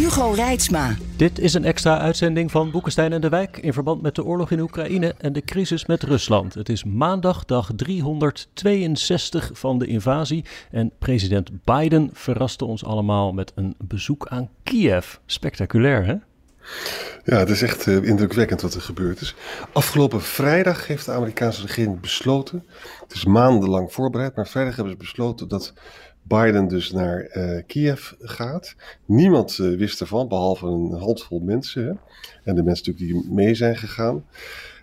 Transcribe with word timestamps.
Hugo 0.00 0.30
Reitsma. 0.30 0.96
Dit 1.16 1.38
is 1.38 1.54
een 1.54 1.64
extra 1.64 1.98
uitzending 1.98 2.50
van 2.50 2.70
Boekenstein 2.70 3.12
en 3.12 3.20
de 3.20 3.28
Wijk 3.28 3.56
in 3.56 3.72
verband 3.72 4.02
met 4.02 4.14
de 4.14 4.24
oorlog 4.24 4.50
in 4.50 4.60
Oekraïne 4.60 5.14
en 5.18 5.32
de 5.32 5.44
crisis 5.44 5.86
met 5.86 6.02
Rusland. 6.02 6.54
Het 6.54 6.68
is 6.68 6.84
maandag, 6.84 7.44
dag 7.44 7.70
362 7.76 9.50
van 9.52 9.78
de 9.78 9.86
invasie 9.86 10.44
en 10.70 10.92
president 10.98 11.50
Biden 11.64 12.10
verraste 12.12 12.64
ons 12.64 12.84
allemaal 12.84 13.32
met 13.32 13.52
een 13.54 13.74
bezoek 13.78 14.26
aan 14.28 14.48
Kiev. 14.62 15.16
Spectaculair, 15.26 16.06
hè? 16.06 16.14
Ja, 17.24 17.38
het 17.38 17.50
is 17.50 17.62
echt 17.62 17.86
uh, 17.86 18.02
indrukwekkend 18.02 18.60
wat 18.60 18.74
er 18.74 18.80
gebeurd 18.80 19.20
is. 19.20 19.34
Afgelopen 19.72 20.22
vrijdag 20.22 20.86
heeft 20.86 21.06
de 21.06 21.12
Amerikaanse 21.12 21.62
regering 21.62 22.00
besloten, 22.00 22.64
het 23.02 23.14
is 23.14 23.24
maandenlang 23.24 23.92
voorbereid, 23.92 24.36
maar 24.36 24.48
vrijdag 24.48 24.76
hebben 24.76 24.92
ze 24.92 24.98
besloten 24.98 25.48
dat 25.48 25.72
Biden 26.22 26.68
dus 26.68 26.90
naar 26.90 27.36
uh, 27.36 27.62
Kiev 27.66 28.12
gaat. 28.18 28.74
Niemand 29.06 29.58
uh, 29.58 29.78
wist 29.78 30.00
ervan, 30.00 30.28
behalve 30.28 30.66
een 30.66 30.92
handvol 30.92 31.40
mensen. 31.40 31.84
Hè? 31.84 31.92
En 32.44 32.54
de 32.54 32.62
mensen 32.62 32.92
natuurlijk 32.92 33.24
die 33.24 33.34
mee 33.34 33.54
zijn 33.54 33.76
gegaan. 33.76 34.24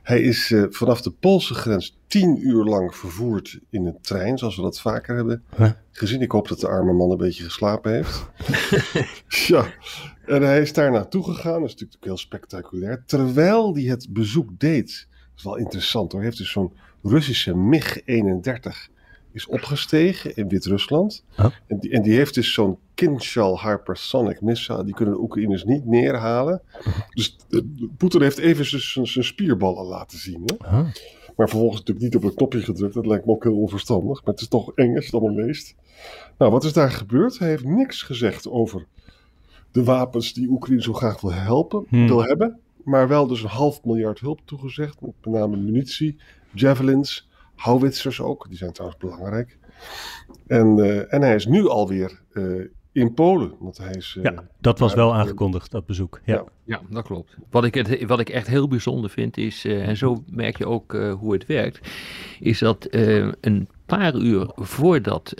Hij 0.04 0.22
is 0.22 0.50
uh, 0.50 0.66
vanaf 0.70 1.02
de 1.02 1.12
Poolse 1.12 1.54
grens 1.54 1.98
tien 2.08 2.48
uur 2.48 2.64
lang 2.64 2.96
vervoerd 2.96 3.60
in 3.70 3.86
een 3.86 4.02
trein, 4.02 4.38
zoals 4.38 4.56
we 4.56 4.62
dat 4.62 4.82
vaker 4.82 5.16
hebben 5.16 5.44
huh? 5.56 5.72
gezien. 5.92 6.22
Ik 6.22 6.32
hoop 6.32 6.48
dat 6.48 6.60
de 6.60 6.68
arme 6.68 6.94
man 6.94 7.12
een 7.12 7.18
beetje 7.18 7.44
geslapen 7.44 7.94
heeft. 7.94 8.26
ja, 9.48 9.74
en 10.26 10.42
hij 10.42 10.62
is 10.62 10.74
daar 10.74 10.92
naartoe 10.92 11.24
gegaan. 11.24 11.60
Dat 11.60 11.70
is 11.70 11.72
natuurlijk 11.72 12.04
heel 12.04 12.18
spectaculair. 12.18 13.04
Terwijl 13.06 13.74
hij 13.74 13.84
het 13.84 14.08
bezoek 14.10 14.60
deed, 14.60 15.08
dat 15.10 15.38
is 15.38 15.44
wel 15.44 15.58
interessant 15.58 16.12
hoor, 16.12 16.22
hij 16.22 16.30
heeft 16.30 16.42
dus 16.42 16.52
zo'n 16.52 16.74
Russische 17.04 17.56
MiG-31 17.56 18.96
is 19.38 19.48
opgestegen 19.48 20.36
in 20.36 20.48
Wit-Rusland. 20.48 21.24
En, 21.68 21.80
die, 21.80 21.92
en 21.92 22.02
die 22.02 22.16
heeft 22.16 22.34
dus 22.34 22.54
zo'n 22.54 22.78
Kinshal 22.94 23.62
hypersonic 23.62 24.42
missile. 24.42 24.84
Die 24.84 24.94
kunnen 24.94 25.14
de 25.14 25.22
Oekraïners 25.22 25.64
niet 25.64 25.86
neerhalen. 25.86 26.62
Dus 27.14 27.38
uh, 27.50 27.62
Poetin 27.98 28.22
heeft 28.22 28.38
even 28.38 28.66
zijn 29.08 29.26
spierballen 29.26 29.86
laten 29.86 30.18
zien. 30.18 30.44
Hè? 30.46 30.82
Maar 31.36 31.50
vervolgens 31.50 31.80
natuurlijk 31.80 32.06
niet 32.06 32.16
op 32.16 32.22
het 32.22 32.36
knopje 32.36 32.62
gedrukt. 32.62 32.94
Dat 32.94 33.06
lijkt 33.06 33.26
me 33.26 33.32
ook 33.32 33.44
heel 33.44 33.60
onverstandig. 33.60 34.24
Maar 34.24 34.34
het 34.34 34.42
is 34.42 34.48
toch 34.48 34.72
eng 34.76 34.96
als 34.96 35.06
je 35.06 35.16
het 35.16 35.24
allemaal 35.24 35.46
leest. 35.46 35.76
Nou, 36.38 36.52
wat 36.52 36.64
is 36.64 36.74
daar 36.74 36.92
gebeurd? 36.92 37.40
Hij 37.40 37.50
heeft 37.50 37.66
niks 37.66 38.04
gezegd 38.04 38.50
over 38.50 38.86
de 39.72 39.84
wapens 39.84 40.34
die 40.34 40.50
Oekraïne 40.50 40.82
zo 40.82 40.94
graag 40.94 41.22
wil 41.22 41.34
helpen, 41.34 41.86
hmm. 41.90 42.08
wil 42.08 42.24
hebben. 42.24 42.60
Maar 42.84 43.08
wel 43.08 43.28
dus 43.28 43.42
een 43.42 43.50
half 43.50 43.84
miljard 43.84 44.20
hulp 44.20 44.40
toegezegd. 44.46 45.02
Met 45.02 45.14
name 45.22 45.58
munitie, 45.58 46.18
javelins, 46.54 47.30
Houwitsers 47.58 48.22
ook, 48.22 48.46
die 48.48 48.58
zijn 48.58 48.72
trouwens 48.72 49.02
belangrijk. 49.02 49.58
En, 50.48 50.78
uh, 50.78 51.14
en 51.14 51.22
hij 51.22 51.36
is 51.36 51.46
nu 51.46 51.68
alweer 51.68 52.22
uh, 52.32 52.66
in 52.92 53.14
Polen. 53.14 53.52
Want 53.60 53.78
hij 53.78 53.94
is, 53.94 54.16
uh, 54.18 54.24
ja, 54.24 54.48
dat 54.60 54.80
was 54.80 54.94
wel 54.94 55.14
aangekondigd, 55.14 55.72
dat 55.72 55.86
bezoek. 55.86 56.22
Ja, 56.26 56.34
ja, 56.34 56.46
ja 56.64 56.82
dat 56.90 57.04
klopt. 57.04 57.38
Wat 57.50 57.64
ik, 57.64 57.74
het, 57.74 58.06
wat 58.06 58.20
ik 58.20 58.30
echt 58.30 58.48
heel 58.48 58.68
bijzonder 58.68 59.10
vind 59.10 59.38
is, 59.38 59.66
en 59.66 59.98
zo 59.98 60.24
merk 60.30 60.58
je 60.58 60.68
ook 60.68 60.92
hoe 61.20 61.34
het 61.34 61.46
werkt, 61.46 61.90
is 62.40 62.60
dat 62.60 62.88
een 63.42 63.70
paar 63.86 64.16
uur 64.16 64.52
voordat 64.56 65.34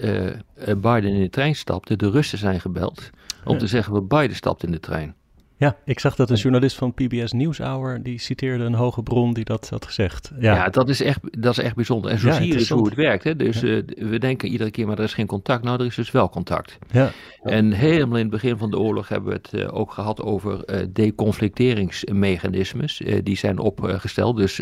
Biden 0.56 1.14
in 1.14 1.22
de 1.22 1.30
trein 1.30 1.56
stapte, 1.56 1.96
de 1.96 2.10
Russen 2.10 2.38
zijn 2.38 2.62
gebeld 2.62 3.10
om 3.46 3.54
ja. 3.54 3.60
te 3.60 3.68
zeggen 3.68 4.08
Biden 4.08 4.36
stapt 4.36 4.64
in 4.64 4.72
de 4.72 4.80
trein. 4.80 5.16
Ja, 5.60 5.76
ik 5.86 6.00
zag 6.00 6.16
dat 6.16 6.30
een 6.30 6.36
journalist 6.36 6.78
van 6.78 6.94
PBS 6.94 7.32
Nieuwshour, 7.32 8.04
die 8.04 8.20
citeerde 8.20 8.64
een 8.64 8.74
hoge 8.74 9.04
bron 9.04 9.34
die 9.34 9.44
dat 9.44 9.70
had 9.70 9.86
gezegd. 9.86 10.32
Ja, 10.40 10.56
ja 10.56 10.70
dat, 10.70 10.90
is 10.90 11.02
echt, 11.02 11.42
dat 11.42 11.58
is 11.58 11.64
echt 11.64 11.76
bijzonder. 11.76 12.12
En 12.12 12.20
zo 12.20 12.28
ja, 12.28 12.34
zie 12.34 12.48
je 12.48 12.54
dus 12.54 12.70
hoe 12.70 12.86
het 12.86 12.96
werkt. 12.96 13.24
Hè? 13.24 13.36
Dus 13.36 13.60
ja. 13.60 13.68
uh, 13.68 13.82
we 14.10 14.20
denken 14.20 14.50
iedere 14.50 14.72
keer, 14.72 14.88
maar 14.88 14.98
er 14.98 15.04
is 15.04 15.14
geen 15.14 15.28
contact. 15.28 15.64
Nou, 15.64 15.80
er 15.80 15.86
is 15.86 15.96
dus 15.96 16.12
wel 16.12 16.30
contact. 16.30 16.78
Ja. 16.92 17.12
En 17.44 17.72
helemaal 17.72 18.18
in 18.18 18.22
het 18.22 18.32
begin 18.32 18.58
van 18.58 18.72
de 18.72 18.80
oorlog 18.80 19.08
hebben 19.08 19.30
we 19.30 19.36
het 19.36 19.50
uh, 19.54 19.74
ook 19.74 19.92
gehad 19.92 20.22
over 20.22 20.64
uh, 20.66 20.82
deconflicteringsmechanismes. 20.90 23.02
die 23.24 23.38
zijn 23.38 23.60
opgesteld. 23.60 24.38
Dus 24.38 24.62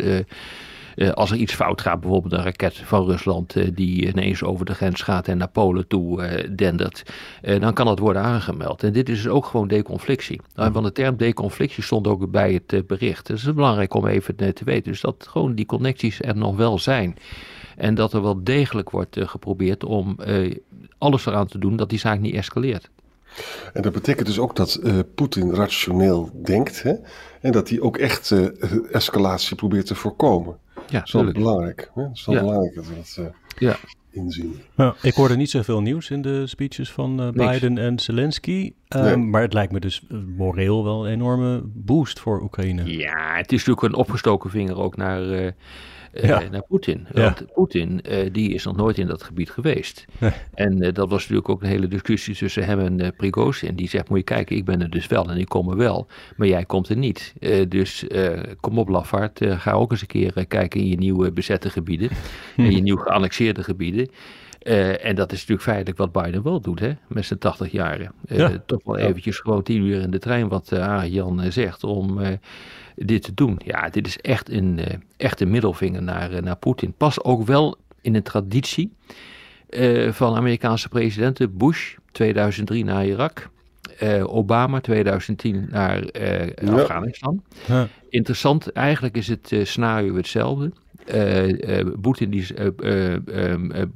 als 1.14 1.32
er 1.32 1.38
iets 1.38 1.54
fout 1.54 1.82
gaat, 1.82 2.00
bijvoorbeeld 2.00 2.34
een 2.34 2.44
raket 2.44 2.78
van 2.78 3.06
Rusland 3.06 3.56
uh, 3.56 3.68
die 3.74 4.08
ineens 4.08 4.44
over 4.44 4.66
de 4.66 4.74
grens 4.74 5.02
gaat 5.02 5.28
en 5.28 5.38
naar 5.38 5.48
Polen 5.48 5.88
toe 5.88 6.24
uh, 6.24 6.50
dendert, 6.56 7.04
dan 7.60 7.74
kan 7.74 7.86
dat 7.86 8.00
worden 8.00 8.22
aangemeld. 8.22 8.84
En 8.84 8.94
dit 8.94 9.10
is 9.10 9.22
dus 9.24 9.32
ook 9.32 9.46
gewoon 9.46 9.68
deconflictie. 9.68 10.42
Nou, 10.56 10.72
van 10.72 10.84
de 10.84 10.92
term 10.92 11.18
deconflictie 11.18 11.84
stond 11.84 12.08
ook 12.08 12.32
bij 12.32 12.62
het 12.66 12.88
bericht. 12.88 13.28
Dus 13.28 13.40
het 13.40 13.50
is 13.50 13.56
belangrijk 13.56 13.94
om 13.94 14.08
even 14.08 14.36
te 14.36 14.64
weten. 14.64 14.92
Dus 14.92 15.02
dat 15.02 15.28
gewoon 15.30 15.56
die 15.56 15.66
connecties 15.66 16.22
er 16.22 16.38
nog 16.38 16.56
wel 16.56 16.80
zijn. 16.80 17.18
En 17.78 17.96
dat 17.96 18.14
er 18.14 18.22
wel 18.22 18.44
degelijk 18.44 18.90
wordt 18.90 19.18
geprobeerd 19.20 19.84
om 19.84 20.18
alles 20.98 21.26
eraan 21.26 21.48
te 21.48 21.58
doen 21.58 21.76
dat 21.76 21.90
die 21.90 22.00
zaak 22.00 22.20
niet 22.20 22.36
escaleert. 22.36 22.90
En 23.74 23.82
dat 23.82 23.94
betekent 23.94 24.28
dus 24.28 24.40
ook 24.40 24.56
dat 24.56 24.82
Poetin 25.16 25.54
rationeel 25.54 26.30
denkt 26.44 26.84
hè? 26.84 26.94
en 27.42 27.52
dat 27.52 27.70
hij 27.70 27.80
ook 27.80 27.98
echt 27.98 28.34
escalatie 28.92 29.56
probeert 29.56 29.86
te 29.86 29.96
voorkomen. 29.96 30.58
Ja, 30.96 31.02
dat 31.02 31.08
is 31.08 31.14
wel 31.14 31.32
belangrijk. 31.32 31.92
Hè? 31.94 32.02
Dat 32.02 32.12
is 32.14 32.26
wel 32.26 32.36
ja. 32.36 32.42
belangrijk 32.42 32.76
dat 32.76 33.16
uh, 33.20 33.26
ja. 33.58 33.78
Inzien. 34.16 34.56
Nou, 34.76 34.94
ik 35.02 35.14
hoorde 35.14 35.36
niet 35.36 35.50
zoveel 35.50 35.81
nieuws 35.81 36.09
in 36.09 36.22
de 36.22 36.48
speeches 36.48 36.92
van 36.92 37.22
uh, 37.22 37.30
Biden 37.30 37.78
en 37.78 38.00
Zelensky. 38.00 38.74
Um, 38.90 39.03
nee. 39.03 39.18
Maar 39.18 39.42
het 39.42 39.53
lijkt 39.53 39.72
me 39.72 39.80
dus 39.80 40.02
moreel 40.36 40.84
wel 40.84 41.06
een 41.06 41.12
enorme 41.12 41.62
boost 41.66 42.20
voor 42.20 42.42
Oekraïne. 42.42 42.98
Ja, 42.98 43.36
het 43.36 43.52
is 43.52 43.66
natuurlijk 43.66 43.94
een 43.94 44.00
opgestoken 44.00 44.50
vinger 44.50 44.78
ook 44.78 44.98
naar... 44.98 45.24
Uh, 45.24 46.28
ja. 46.28 46.50
naar 46.52 46.64
Poetin. 46.64 47.08
Want 47.12 47.40
ja. 47.40 47.46
Poetin 47.53 48.02
uh, 48.09 48.30
die 48.31 48.53
is 48.53 48.64
nog 48.64 48.76
nooit 48.76 48.98
in 48.98 49.08
dat 49.08 49.24
gebied 49.24 49.50
geweest. 49.50 50.06
Nee. 50.20 50.32
En 50.53 50.84
uh, 50.84 50.94
dat 50.94 51.09
was 51.09 51.22
natuurlijk 51.22 51.50
ook 51.50 51.62
een 51.62 51.68
hele 51.68 51.88
discussie 51.88 52.36
tussen 52.36 52.66
hem 52.66 52.80
en 52.80 53.02
uh, 53.02 53.08
Prigozhin. 53.18 53.76
Die 53.76 53.90
zegt, 53.90 54.09
moet 54.09 54.18
je 54.18 54.24
kijken, 54.24 54.56
ik 54.56 54.66
ben 54.66 54.82
er 54.82 54.90
dus 54.90 55.08
wel 55.08 55.30
en 55.30 55.38
ik 55.38 55.47
kom 55.47 55.70
er 55.70 55.78
wel. 55.78 56.08
Maar 56.36 56.47
jij 56.47 56.66
komt 56.66 56.90
er 56.90 56.97
niet. 56.97 57.34
dus 57.68 58.06
kom 58.59 58.80
op 58.80 58.90
Lafaard, 58.90 59.40
ga 59.44 59.72
ook 59.72 59.92
eens 59.92 60.02
een 60.02 60.08
keer 60.08 60.46
kijken 60.47 60.80
in 60.80 60.88
je 60.88 60.97
nieuwe 60.97 61.32
bezette 61.32 61.70
gebieden. 61.70 62.09
en 62.58 62.72
je 62.72 62.82
nieuw 62.82 62.97
geannexeerde 62.97 63.64
gebieden. 63.64 64.05
Uh, 64.66 65.06
en 65.06 65.16
dat 65.16 65.32
is 65.32 65.40
natuurlijk 65.40 65.68
feitelijk 65.68 65.98
wat 65.98 66.12
Biden 66.12 66.44
wel 66.44 66.62
doet, 66.62 66.80
hè, 66.80 66.92
met 67.08 67.26
zijn 67.26 67.40
80 67.40 67.72
jaren. 67.72 68.12
Uh, 68.28 68.38
ja. 68.38 68.64
Toch 68.66 68.84
wel 68.84 68.98
eventjes 68.98 69.38
gewoon 69.38 69.64
tien 69.64 69.82
uur 69.82 70.02
in 70.02 70.12
de 70.12 70.20
trein, 70.20 70.48
wat 70.48 70.72
uh, 70.74 71.04
Jan 71.08 71.52
zegt, 71.52 71.84
om 71.84 72.20
dit 72.96 73.24
te 73.24 73.34
doen. 73.34 73.60
Ja, 73.66 73.90
dit 73.90 74.08
is 74.08 74.18
echt 74.18 74.50
een, 74.50 74.80
echt 75.18 75.42
een 75.42 75.50
middelvinger 75.50 76.04
naar, 76.04 76.44
naar 76.44 76.56
Poetin. 76.56 76.94
Pas 76.94 77.24
ook 77.24 77.46
wel 77.46 77.78
in 78.02 78.14
de 78.14 78.22
traditie 78.22 78.94
van 80.10 80.36
Amerikaanse 80.36 80.90
presidenten. 80.90 81.58
Bush, 81.58 81.96
2003 82.12 82.84
naar 82.84 83.06
Irak. 83.06 83.50
Obama 84.24 84.80
2010 84.80 85.68
naar 85.70 86.04
ja. 86.66 86.72
Afghanistan. 86.72 87.44
Ja. 87.68 87.88
Interessant, 88.10 88.72
eigenlijk 88.72 89.18
is 89.18 89.28
het 89.28 89.56
scenario 89.64 90.16
hetzelfde. 90.16 90.72
Uh, 91.14 91.48
uh, 91.48 91.86
Poetin 92.02 92.30
die, 92.30 92.48
uh, 92.84 93.16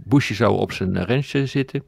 Bush 0.04 0.32
zou 0.32 0.58
op 0.58 0.72
zijn 0.72 1.06
ranch 1.06 1.32
zitten. 1.44 1.84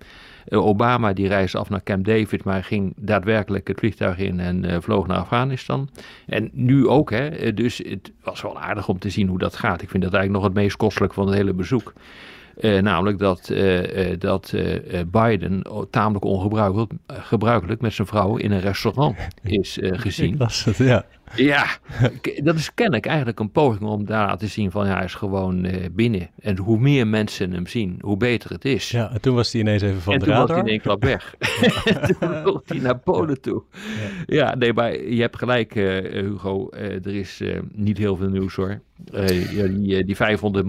Obama 0.49 1.13
die 1.13 1.27
reisde 1.27 1.57
af 1.57 1.69
naar 1.69 1.83
Camp 1.83 2.05
David, 2.05 2.43
maar 2.43 2.63
ging 2.63 2.93
daadwerkelijk 2.97 3.67
het 3.67 3.79
vliegtuig 3.79 4.17
in 4.17 4.39
en 4.39 4.83
vloog 4.83 5.07
naar 5.07 5.17
Afghanistan. 5.17 5.89
En 6.25 6.49
nu 6.53 6.87
ook, 6.87 7.11
hè, 7.11 7.53
dus 7.53 7.77
het 7.77 8.11
was 8.23 8.41
wel 8.41 8.59
aardig 8.59 8.87
om 8.87 8.99
te 8.99 9.09
zien 9.09 9.27
hoe 9.27 9.39
dat 9.39 9.55
gaat. 9.55 9.81
Ik 9.81 9.89
vind 9.89 10.03
dat 10.03 10.13
eigenlijk 10.13 10.43
nog 10.43 10.53
het 10.53 10.63
meest 10.63 10.77
kostelijk 10.77 11.13
van 11.13 11.27
het 11.27 11.35
hele 11.35 11.53
bezoek. 11.53 11.93
namelijk 12.61 13.19
dat, 13.19 13.53
dat 14.17 14.53
Biden 15.11 15.61
tamelijk 15.89 16.25
ongebruikelijk 16.25 17.81
met 17.81 17.93
zijn 17.93 18.07
vrouw 18.07 18.35
in 18.35 18.51
een 18.51 18.61
restaurant 18.61 19.17
is 19.43 19.77
gezien. 19.81 20.33
Ik 20.33 20.39
las 20.39 20.63
het, 20.63 20.77
ja. 20.77 21.05
Ja, 21.35 21.65
dat 22.43 22.55
is 22.55 22.73
kennelijk 22.73 23.05
eigenlijk 23.05 23.39
een 23.39 23.51
poging 23.51 23.89
om 23.89 24.05
daar 24.05 24.37
te 24.37 24.47
zien 24.47 24.71
van 24.71 24.87
ja, 24.87 24.95
hij 24.95 25.03
is 25.03 25.13
gewoon 25.13 25.65
uh, 25.65 25.75
binnen. 25.91 26.29
En 26.39 26.57
hoe 26.57 26.79
meer 26.79 27.07
mensen 27.07 27.51
hem 27.51 27.67
zien, 27.67 27.97
hoe 28.01 28.17
beter 28.17 28.49
het 28.49 28.65
is. 28.65 28.89
Ja, 28.89 29.11
en 29.11 29.21
toen 29.21 29.35
was 29.35 29.51
hij 29.51 29.61
ineens 29.61 29.81
even 29.81 30.01
van 30.01 30.13
en 30.13 30.19
de 30.19 30.25
radar. 30.25 30.41
En 30.41 30.47
toen 30.47 30.55
was 30.55 30.65
hij 30.65 30.65
in 30.65 30.71
één 30.71 30.81
klap 30.81 31.03
weg. 31.03 31.35
toen 32.19 32.41
vloog 32.41 32.61
hij 32.65 32.79
naar 32.79 32.99
Polen 32.99 33.41
toe. 33.41 33.63
Ja. 34.27 34.35
ja, 34.35 34.55
nee, 34.55 34.73
maar 34.73 35.01
je 35.01 35.21
hebt 35.21 35.37
gelijk 35.37 35.75
uh, 35.75 36.11
Hugo, 36.11 36.69
uh, 36.73 36.81
er 36.81 37.15
is 37.15 37.41
niet 37.71 37.97
heel 37.97 38.15
veel 38.15 38.29
nieuws 38.29 38.55
hoor. 38.55 38.81
ja, 39.51 39.67
die, 39.67 40.05
die 40.05 40.15
500 40.15 40.65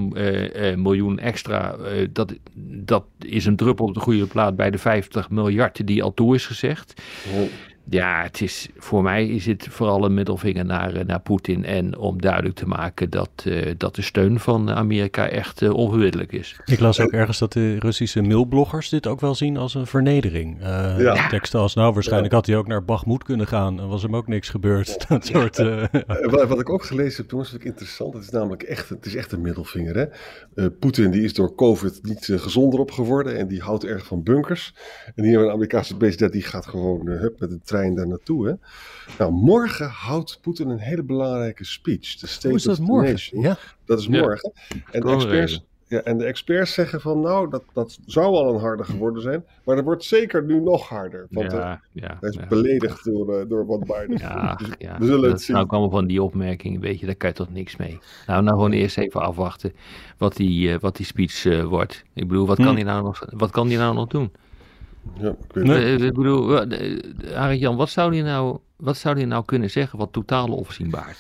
miljoen 0.76 1.18
extra, 1.18 1.76
dat, 2.12 2.34
dat 2.64 3.04
is 3.18 3.44
een 3.44 3.56
druppel 3.56 3.86
op 3.86 3.94
de 3.94 4.00
goede 4.00 4.26
plaat 4.26 4.56
bij 4.56 4.70
de 4.70 4.78
50 4.78 5.30
miljard 5.30 5.86
die 5.86 6.02
al 6.02 6.14
toe 6.14 6.34
is 6.34 6.46
gezegd. 6.46 7.02
Oh. 7.34 7.48
Ja, 7.88 8.22
het 8.22 8.40
is, 8.40 8.68
voor 8.76 9.02
mij 9.02 9.26
is 9.26 9.46
het 9.46 9.66
vooral 9.70 10.04
een 10.04 10.14
middelvinger 10.14 10.64
naar, 10.64 10.94
eh, 10.94 11.04
naar 11.04 11.20
Poetin. 11.20 11.64
En 11.64 11.98
om 11.98 12.20
duidelijk 12.20 12.54
te 12.54 12.66
maken 12.66 13.10
dat, 13.10 13.30
uh, 13.44 13.72
dat 13.76 13.94
de 13.94 14.02
steun 14.02 14.40
van 14.40 14.70
Amerika 14.70 15.28
echt 15.28 15.62
uh, 15.62 15.90
is. 16.28 16.60
Ik 16.64 16.80
las 16.80 17.00
ook 17.00 17.12
ergens 17.12 17.38
dat 17.38 17.52
de 17.52 17.78
Russische 17.78 18.22
mailbloggers 18.22 18.88
dit 18.88 19.06
ook 19.06 19.20
wel 19.20 19.34
zien 19.34 19.56
als 19.56 19.74
een 19.74 19.86
vernedering. 19.86 20.60
Uh, 20.60 20.94
ja. 20.98 21.28
Teksten 21.28 21.60
als, 21.60 21.74
nou 21.74 21.92
waarschijnlijk 21.94 22.32
had 22.32 22.46
hij 22.46 22.56
ook 22.56 22.66
naar 22.66 22.84
Bagmoed 22.84 23.24
kunnen 23.24 23.46
gaan. 23.46 23.80
En 23.80 23.88
was 23.88 24.02
hem 24.02 24.16
ook 24.16 24.28
niks 24.28 24.48
gebeurd. 24.48 25.04
Dat 25.08 25.26
soort, 25.26 25.56
wat, 25.56 26.48
wat, 26.48 26.60
ik 26.60 26.70
ook 26.70 26.84
gelezen 26.84 27.16
heb, 27.16 27.28
toen 27.28 27.38
was 27.38 27.50
het 27.50 27.64
interessant. 27.64 28.14
Het 28.14 28.22
is 28.22 28.30
namelijk 28.30 28.62
echt, 28.62 28.88
het 28.88 29.06
is 29.06 29.14
echt 29.14 29.32
een 29.32 29.40
middelvinger. 29.40 29.96
Hè? 30.54 30.70
Poetin 30.70 31.10
die 31.10 31.22
is 31.22 31.34
door 31.34 31.54
COVID 31.54 32.00
niet 32.02 32.32
gezonder 32.36 32.80
op 32.80 32.90
geworden. 32.90 33.36
En 33.38 33.48
die 33.48 33.60
houdt 33.60 33.84
erg 33.84 34.06
van 34.06 34.22
bunkers. 34.22 34.74
En 35.14 35.24
hier 35.24 35.40
een 35.40 35.50
Amerikaanse 35.50 35.96
president 35.96 36.32
die 36.32 36.42
gaat 36.42 36.66
gewoon 36.66 37.06
hup, 37.06 37.40
met 37.40 37.50
een 37.50 37.60
trein 37.72 37.94
daar 37.94 38.06
naartoe. 38.08 38.46
Hè? 38.46 38.52
Nou, 39.18 39.32
morgen 39.32 39.88
houdt 39.88 40.38
Poetin 40.42 40.68
een 40.68 40.78
hele 40.78 41.02
belangrijke 41.02 41.64
speech. 41.64 42.16
De 42.16 42.26
State 42.26 42.48
Hoe 42.48 42.56
is 42.56 42.62
dat 42.62 42.78
of 42.78 42.86
morgen? 42.86 43.10
Nation. 43.10 43.42
Ja. 43.42 43.56
Dat 43.84 43.98
is 43.98 44.08
morgen. 44.08 44.52
En, 44.90 45.00
de 45.00 45.10
experts, 45.10 45.64
ja, 45.88 46.00
en 46.00 46.18
de 46.18 46.24
experts 46.24 46.72
zeggen 46.74 47.00
van 47.00 47.20
nou, 47.20 47.50
dat, 47.50 47.62
dat 47.72 47.98
zou 48.06 48.26
al 48.26 48.54
een 48.54 48.60
harde 48.60 48.84
geworden 48.84 49.22
zijn. 49.22 49.44
Maar 49.64 49.76
dat 49.76 49.84
wordt 49.84 50.04
zeker 50.04 50.44
nu 50.44 50.60
nog 50.60 50.88
harder. 50.88 51.26
Want 51.30 51.52
ja, 51.52 51.80
ja, 51.92 52.16
hij 52.20 52.28
is 52.28 52.36
ja. 52.36 52.46
beledigd 52.46 53.04
door, 53.04 53.40
uh, 53.40 53.48
door 53.48 53.66
wat 53.66 53.80
Biden. 53.80 54.18
Ja, 54.18 54.54
Dus 54.54 54.68
ja. 54.78 54.98
we 54.98 55.04
zullen 55.04 55.22
dat 55.22 55.30
het 55.30 55.42
zien. 55.42 55.56
nou 55.56 55.68
allemaal 55.68 55.90
van 55.90 56.06
die 56.06 56.22
opmerkingen, 56.22 56.80
weet 56.80 57.00
je, 57.00 57.06
daar 57.06 57.14
kan 57.14 57.28
je 57.28 57.34
toch 57.34 57.52
niks 57.52 57.76
mee. 57.76 57.98
Nou, 58.26 58.42
nou 58.42 58.56
gewoon 58.56 58.72
eerst 58.72 58.98
even 58.98 59.20
afwachten 59.20 59.72
wat 60.18 60.36
die, 60.36 60.68
uh, 60.68 60.78
wat 60.78 60.96
die 60.96 61.06
speech 61.06 61.44
uh, 61.44 61.64
wordt. 61.64 62.04
Ik 62.14 62.28
bedoel, 62.28 62.46
wat 62.46 62.56
kan 62.56 62.66
Hm. 62.66 62.74
hij 62.74 62.82
nou 62.82 63.02
nog, 63.02 63.26
wat 63.30 63.50
kan 63.50 63.68
die 63.68 63.78
nou 63.78 63.94
nog 63.94 64.06
doen? 64.08 64.32
Ja, 65.20 65.28
ik 65.28 65.36
weet 65.52 65.64
Nee. 65.64 65.84
het. 65.92 66.00
Ik 66.02 66.12
bedoel, 66.12 66.66
uh, 66.72 67.36
Arjan, 67.36 67.76
wat 67.76 67.90
zou 67.90 68.12
hij 68.14 68.22
nou, 68.22 68.58
wat 68.76 68.96
zou 68.96 69.16
hij 69.16 69.24
nou 69.24 69.44
kunnen 69.44 69.70
zeggen 69.70 69.98
wat 69.98 70.12
totaal 70.12 70.48
opzienbaar? 70.48 71.16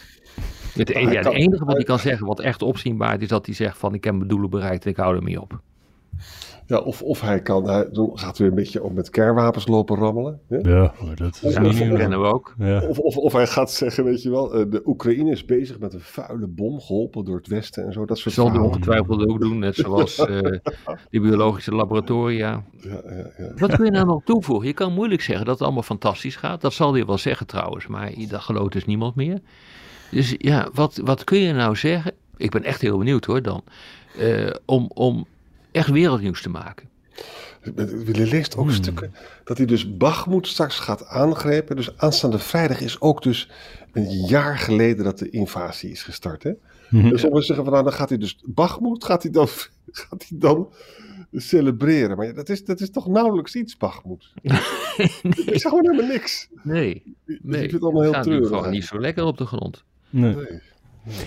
Het, 0.74 0.90
e- 0.90 0.98
ja, 1.00 1.08
het 1.08 1.18
kan- 1.22 1.32
enige 1.32 1.58
wat 1.58 1.66
hij 1.66 1.74
hij- 1.76 1.84
kan 1.84 1.98
zeggen 1.98 2.26
wat 2.26 2.40
echt 2.40 2.62
opzienbaar 2.62 3.22
is, 3.22 3.28
dat 3.28 3.46
hij 3.46 3.54
zegt 3.54 3.78
van 3.78 3.94
ik 3.94 4.04
heb 4.04 4.14
mijn 4.14 4.28
doelen 4.28 4.50
bereikt 4.50 4.84
en 4.84 4.90
ik 4.90 4.96
hou 4.96 5.16
ermee 5.16 5.40
op. 5.40 5.60
Ja, 6.66 6.78
of, 6.78 7.02
of 7.02 7.20
hij 7.20 7.42
kan, 7.42 7.68
hij, 7.68 7.88
dan 7.92 8.10
gaat 8.14 8.38
hij 8.38 8.46
weer 8.46 8.48
een 8.48 8.62
beetje 8.62 8.82
op 8.82 8.92
met 8.92 9.10
kernwapens 9.10 9.66
lopen 9.66 9.96
rammelen. 9.96 10.40
Hè? 10.48 10.56
Ja, 10.56 10.92
maar 11.04 11.16
dat 11.16 11.40
is 11.42 11.54
Ja, 11.54 11.60
niet 11.60 11.78
dat 11.78 11.86
nieuw. 11.86 11.96
kennen 11.96 12.20
we 12.20 12.26
ook. 12.26 12.54
Ja. 12.58 12.86
Of, 12.88 12.98
of, 12.98 13.16
of 13.16 13.32
hij 13.32 13.46
gaat 13.46 13.70
zeggen, 13.70 14.04
weet 14.04 14.22
je 14.22 14.30
wel, 14.30 14.54
eh, 14.54 14.64
de 14.70 14.82
Oekraïne 14.86 15.30
is 15.30 15.44
bezig 15.44 15.78
met 15.78 15.94
een 15.94 16.00
vuile 16.00 16.46
bom, 16.46 16.80
geholpen 16.80 17.24
door 17.24 17.36
het 17.36 17.46
Westen 17.46 17.84
en 17.86 17.92
zo. 17.92 18.04
Dat 18.04 18.18
soort 18.18 18.34
Zal 18.34 18.50
hij 18.50 18.60
ongetwijfeld 18.60 19.28
ook 19.28 19.40
doen, 19.40 19.58
net 19.58 19.74
zoals 19.74 20.18
uh, 20.18 20.40
die 21.10 21.20
biologische 21.20 21.74
laboratoria. 21.74 22.62
Ja, 22.76 23.00
ja, 23.04 23.30
ja. 23.38 23.52
Wat 23.56 23.76
kun 23.76 23.84
je 23.84 23.90
nou 23.90 24.06
nog 24.06 24.22
toevoegen? 24.24 24.66
Je 24.66 24.74
kan 24.74 24.92
moeilijk 24.92 25.22
zeggen 25.22 25.44
dat 25.44 25.54
het 25.54 25.64
allemaal 25.64 25.82
fantastisch 25.82 26.36
gaat. 26.36 26.60
Dat 26.60 26.72
zal 26.72 26.92
hij 26.92 27.06
wel 27.06 27.18
zeggen 27.18 27.46
trouwens, 27.46 27.86
maar 27.86 28.12
dat 28.28 28.40
gelooft 28.40 28.72
dus 28.72 28.84
niemand 28.84 29.14
meer. 29.14 29.38
Dus 30.10 30.34
ja, 30.38 30.68
wat, 30.74 31.00
wat 31.04 31.24
kun 31.24 31.38
je 31.38 31.52
nou 31.52 31.76
zeggen? 31.76 32.12
Ik 32.36 32.50
ben 32.50 32.64
echt 32.64 32.80
heel 32.80 32.98
benieuwd 32.98 33.24
hoor 33.24 33.42
dan. 33.42 33.62
Uh, 34.18 34.50
om, 34.64 34.90
om 34.94 35.26
echt 35.72 35.90
wereldnieuws 35.90 36.42
te 36.42 36.48
maken. 36.48 36.88
Je 38.12 38.26
leest 38.26 38.56
ook 38.56 38.70
stukken 38.70 39.14
dat 39.44 39.56
hij 39.56 39.66
dus 39.66 39.96
Bagmoed 39.96 40.46
straks 40.46 40.78
gaat 40.78 41.06
aangrijpen. 41.06 41.76
Dus 41.76 41.96
aanstaande 41.98 42.38
vrijdag 42.38 42.80
is 42.80 43.00
ook 43.00 43.22
dus 43.22 43.50
een 43.92 44.10
jaar 44.10 44.58
geleden 44.58 45.04
dat 45.04 45.18
de 45.18 45.30
invasie 45.30 45.90
is 45.90 46.02
gestart. 46.02 46.42
Hè? 46.42 46.52
Mhm. 46.90 47.08
Dus 47.08 47.20
sommigen 47.20 47.46
zeggen 47.46 47.64
van 47.64 47.72
nou, 47.74 47.84
dan 47.84 47.92
gaat 47.94 48.08
hij 48.08 48.18
dus 48.18 48.42
Bagmoed 48.46 49.04
gaat 49.04 49.22
hij 49.22 49.32
dan, 49.32 49.48
gaat 50.08 50.24
hij 50.28 50.38
dan 50.38 50.72
celebreren. 51.32 52.16
Maar 52.16 52.26
ja, 52.26 52.32
dat, 52.32 52.48
is, 52.48 52.64
dat 52.64 52.80
is 52.80 52.90
toch 52.90 53.06
nauwelijks 53.06 53.54
iets, 53.54 53.76
Bagmoed. 53.76 54.32
Het 54.42 55.50
is 55.50 55.62
gewoon 55.62 55.90
helemaal 55.90 56.10
niks. 56.10 56.48
Nee, 56.62 57.02
Dus 57.24 57.38
nee. 57.42 57.54
ik 57.62 57.70
vind 57.70 57.72
het 57.72 57.82
allemaal 57.82 58.02
heel 58.02 58.12
gaat 58.12 58.24
nu 58.24 58.30
treurig. 58.30 58.48
gewoon 58.48 58.70
niet 58.70 58.84
zo 58.84 59.00
lekker 59.00 59.24
op 59.24 59.38
de 59.38 59.46
grond. 59.46 59.84
Nee. 60.10 60.34
Nee. 60.34 60.60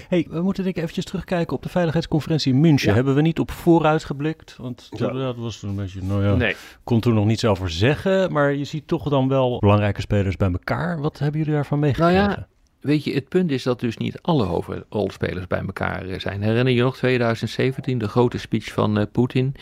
Hey, 0.10 0.27
we 0.30 0.42
moeten 0.42 0.63
denk 0.63 0.75
ik 0.75 0.81
eventjes 0.81 1.06
terugkijken 1.06 1.56
op 1.56 1.63
de 1.63 1.69
veiligheidsconferentie 1.69 2.54
in 2.54 2.60
München. 2.60 2.89
Ja. 2.89 2.95
Hebben 2.95 3.16
we 3.16 3.22
niet 3.22 3.39
op 3.39 3.51
vooruit 3.51 4.04
geblikt? 4.04 4.56
Want 4.57 4.88
Ja. 4.92 5.06
ja. 5.07 5.13
dat 5.13 5.36
was 5.38 5.60
toen 5.60 5.69
een 5.69 5.75
beetje, 5.75 6.01
nou 6.04 6.25
ja, 6.25 6.36
Nee. 6.36 6.56
kon 6.83 7.00
toen 7.00 7.13
nog 7.13 7.25
niets 7.25 7.45
over 7.45 7.69
zeggen. 7.69 8.31
Maar 8.31 8.54
je 8.54 8.63
ziet 8.66 8.88
toch 8.88 9.10
dan 9.10 9.27
wel 9.27 9.60
belangrijke 9.60 10.01
spelers 10.01 10.36
bij 10.38 10.51
elkaar. 10.51 11.01
Wat 11.01 11.19
hebben 11.19 11.39
jullie 11.39 11.54
daarvan 11.56 11.80
meegekregen? 11.80 12.13
Nou 12.16 12.30
ja, 12.30 12.48
Weet 12.85 13.03
je, 13.03 13.13
het 13.13 13.29
punt 13.29 13.51
is 13.51 13.63
dat 13.63 13.79
dus 13.79 13.97
niet 13.97 14.21
alle 14.21 14.43
hoofdrolspelers 14.43 15.47
bij 15.47 15.59
elkaar 15.59 16.05
eh, 16.05 16.19
zijn. 16.19 16.41
Herinner 16.41 16.73
je 16.73 16.81
nog 16.81 16.97
2017, 16.97 17.97
de 17.97 18.07
grote 18.07 18.37
speech 18.37 18.73
van 18.73 18.99
uh, 18.99 19.03
Poetin, 19.11 19.53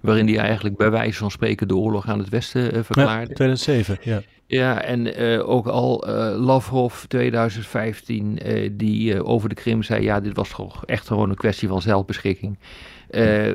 waarin 0.00 0.26
hij 0.26 0.38
eigenlijk 0.38 0.76
bij 0.76 0.90
wijze 0.90 1.18
van 1.18 1.30
spreken 1.30 1.68
de 1.68 1.76
oorlog 1.76 2.08
aan 2.08 2.18
het 2.18 2.28
Westen 2.28 2.76
uh, 2.76 2.82
verklaarde? 2.82 3.28
Ja, 3.28 3.34
2007, 3.34 3.98
ja. 4.02 4.22
Ja, 4.46 4.82
en 4.82 5.22
uh, 5.22 5.48
ook 5.48 5.66
al 5.66 6.04
Lavrov 6.36 7.04
2015, 7.04 8.38
die 8.72 9.24
over 9.24 9.48
de 9.48 9.54
Krim 9.54 9.82
zei, 9.82 10.02
ja, 10.02 10.20
dit 10.20 10.36
was 10.36 10.48
toch 10.48 10.86
echt 10.86 11.06
gewoon 11.06 11.30
een 11.30 11.36
kwestie 11.36 11.68
van 11.68 11.82
zelfbeschikking. 11.82 12.58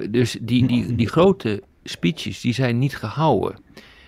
dus 0.09 0.37
die, 0.41 0.67
die, 0.67 0.95
die 0.95 1.07
grote 1.07 1.63
speeches, 1.83 2.41
die 2.41 2.53
zijn 2.53 2.79
niet 2.79 2.95
gehouden. 2.95 3.55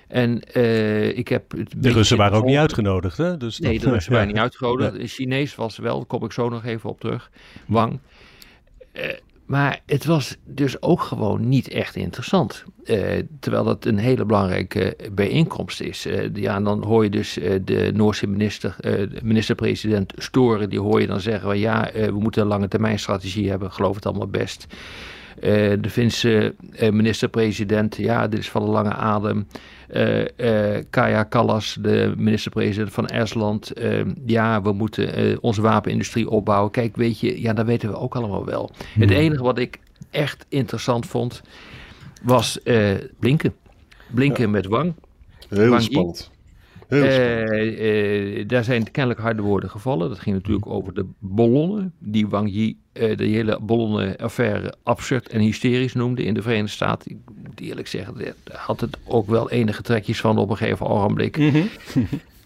En 0.09 0.41
uh, 0.55 1.17
ik 1.17 1.27
heb. 1.27 1.53
de 1.77 1.91
Russen 1.91 2.17
waren 2.17 2.37
ook 2.37 2.45
niet 2.45 2.57
uitgenodigd, 2.57 3.17
hè? 3.17 3.37
Dus 3.37 3.59
nee, 3.59 3.79
de 3.79 3.89
Russen 3.89 4.13
waren 4.13 4.27
niet 4.27 4.37
uitgenodigd. 4.37 4.93
De 4.93 5.07
Chinees 5.07 5.55
was 5.55 5.77
wel, 5.77 5.97
daar 5.97 6.05
kom 6.05 6.23
ik 6.23 6.31
zo 6.31 6.49
nog 6.49 6.65
even 6.65 6.89
op 6.89 6.99
terug. 6.99 7.29
Wang. 7.67 7.99
Uh, 8.93 9.03
maar 9.45 9.81
het 9.85 10.05
was 10.05 10.37
dus 10.45 10.81
ook 10.81 11.01
gewoon 11.01 11.49
niet 11.49 11.69
echt 11.69 11.95
interessant. 11.95 12.63
Uh, 12.83 13.21
terwijl 13.39 13.63
dat 13.63 13.85
een 13.85 13.97
hele 13.97 14.25
belangrijke 14.25 14.97
bijeenkomst 15.11 15.81
is. 15.81 16.07
ja, 16.33 16.55
en 16.55 16.63
dan 16.63 16.83
hoor 16.83 17.03
je 17.03 17.09
dus 17.09 17.33
de 17.63 17.91
Noorse 17.93 18.27
minister, 18.27 18.75
minister-president 19.21 20.13
Storen, 20.15 20.69
die 20.69 20.79
hoor 20.79 21.01
je 21.01 21.07
dan 21.07 21.19
zeggen: 21.19 21.41
van, 21.41 21.59
ja, 21.59 21.89
we 21.93 22.19
moeten 22.19 22.41
een 22.41 22.47
lange 22.47 22.67
termijn 22.67 22.99
strategie 22.99 23.49
hebben, 23.49 23.71
geloof 23.71 23.95
het 23.95 24.05
allemaal 24.05 24.27
best. 24.27 24.67
Uh, 25.35 25.43
de 25.81 25.89
Finse 25.89 26.55
uh, 26.81 26.89
minister-president, 26.89 27.95
ja, 27.95 28.27
dit 28.27 28.39
is 28.39 28.49
van 28.49 28.61
een 28.61 28.69
lange 28.69 28.93
adem. 28.93 29.47
Uh, 29.93 30.25
Kaja 30.89 31.23
Kallas, 31.23 31.77
de 31.81 32.13
minister-president 32.17 32.93
van 32.93 33.07
Estland, 33.07 33.71
ja, 34.25 34.61
we 34.61 34.71
moeten 34.71 35.37
onze 35.41 35.61
wapenindustrie 35.61 36.29
opbouwen. 36.29 36.71
Kijk, 36.71 36.95
weet 36.95 37.19
je, 37.19 37.41
ja, 37.41 37.53
dat 37.53 37.65
weten 37.65 37.89
we 37.89 37.95
ook 37.95 38.15
allemaal 38.15 38.45
wel. 38.45 38.71
Hmm. 38.93 39.01
Het 39.01 39.11
enige 39.11 39.43
wat 39.43 39.59
ik 39.59 39.79
echt 40.09 40.45
interessant 40.49 41.05
vond, 41.05 41.41
was 42.23 42.59
Blinken. 43.19 43.53
Blinken 44.13 44.43
ja. 44.43 44.49
met 44.49 44.65
Wang. 44.65 44.93
Heel 45.49 45.69
Wang 45.69 45.81
spannend. 45.81 46.31
Daar 48.47 48.63
zijn 48.63 48.91
kennelijk 48.91 49.21
harde 49.21 49.41
woorden 49.41 49.69
gevallen. 49.69 50.09
Dat 50.09 50.19
ging 50.19 50.35
natuurlijk 50.35 50.67
over 50.67 50.93
de 50.93 51.05
ballonnen, 51.19 51.93
die 51.99 52.27
Wang 52.27 52.49
Yi 52.53 52.77
uh, 52.99 53.17
de 53.17 53.25
hele 53.25 53.59
ballonnenaffaire 53.61 54.73
absurd 54.83 55.29
en 55.29 55.39
hysterisch 55.39 55.93
noemde 55.93 56.23
in 56.23 56.33
de 56.33 56.41
Verenigde 56.41 56.71
Staten. 56.71 57.11
Ik 57.11 57.17
moet 57.43 57.59
eerlijk 57.59 57.87
zeggen, 57.87 58.15
daar 58.17 58.33
had 58.57 58.81
het 58.81 58.97
ook 59.05 59.27
wel 59.27 59.49
enige 59.49 59.81
trekjes 59.81 60.19
van 60.19 60.37
op 60.37 60.49
een 60.49 60.57
gegeven 60.57 60.85
ogenblik. 60.85 61.37
Mm 61.37 61.49
-hmm. 61.49 61.69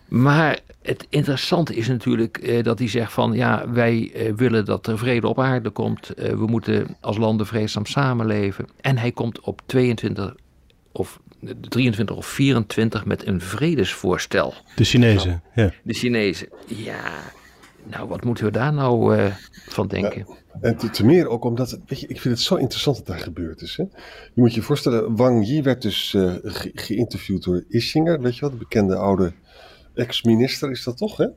maar 0.23 0.59
het 0.81 1.05
interessante 1.09 1.75
is 1.75 1.87
natuurlijk 1.87 2.63
dat 2.63 2.79
hij 2.79 2.87
zegt 2.87 3.13
van 3.13 3.33
ja, 3.33 3.69
wij 3.71 4.11
willen 4.35 4.65
dat 4.65 4.87
er 4.87 4.97
vrede 4.97 5.27
op 5.27 5.39
aarde 5.39 5.69
komt. 5.69 6.11
we 6.15 6.45
moeten 6.47 6.97
als 6.99 7.17
landen 7.17 7.45
vreedzaam 7.45 7.85
samenleven. 7.85 8.67
En 8.81 8.97
hij 8.97 9.11
komt 9.11 9.39
op 9.39 9.61
22 9.65 10.35
of 10.91 11.19
23 11.69 12.15
of 12.15 12.25
24 12.25 13.05
met 13.05 13.27
een 13.27 13.41
vredesvoorstel. 13.41 14.53
De 14.75 14.83
Chinezen, 14.83 15.43
ja. 15.55 15.71
De 15.83 15.93
Chinezen, 15.93 16.47
ja. 16.67 17.11
Nou, 17.85 18.07
wat 18.07 18.23
moeten 18.23 18.45
we 18.45 18.51
daar 18.51 18.73
nou 18.73 19.17
uh, 19.17 19.35
van 19.67 19.87
denken? 19.87 20.25
Ja, 20.27 20.59
en 20.61 20.77
te, 20.77 20.89
te, 20.89 21.05
meer 21.05 21.27
ook 21.27 21.43
omdat, 21.43 21.79
weet 21.85 21.99
je, 21.99 22.07
ik 22.07 22.21
vind 22.21 22.33
het 22.33 22.43
zo 22.43 22.55
interessant 22.55 22.97
dat 22.97 23.05
daar 23.05 23.19
gebeurd 23.19 23.61
is. 23.61 23.77
Hè? 23.77 23.83
Je 24.33 24.41
moet 24.41 24.53
je 24.53 24.61
voorstellen, 24.61 25.15
Wang 25.15 25.47
Yi 25.47 25.61
werd 25.61 25.81
dus 25.81 26.13
uh, 26.13 26.33
ge 26.43 26.71
geïnterviewd 26.73 27.43
door 27.43 27.63
Ischinger, 27.67 28.21
weet 28.21 28.35
je 28.35 28.41
wel, 28.41 28.49
de 28.49 28.55
bekende 28.55 28.95
oude 28.95 29.33
ex-minister 29.93 30.71
is 30.71 30.83
dat 30.83 30.97
toch, 30.97 31.17
hè? 31.17 31.27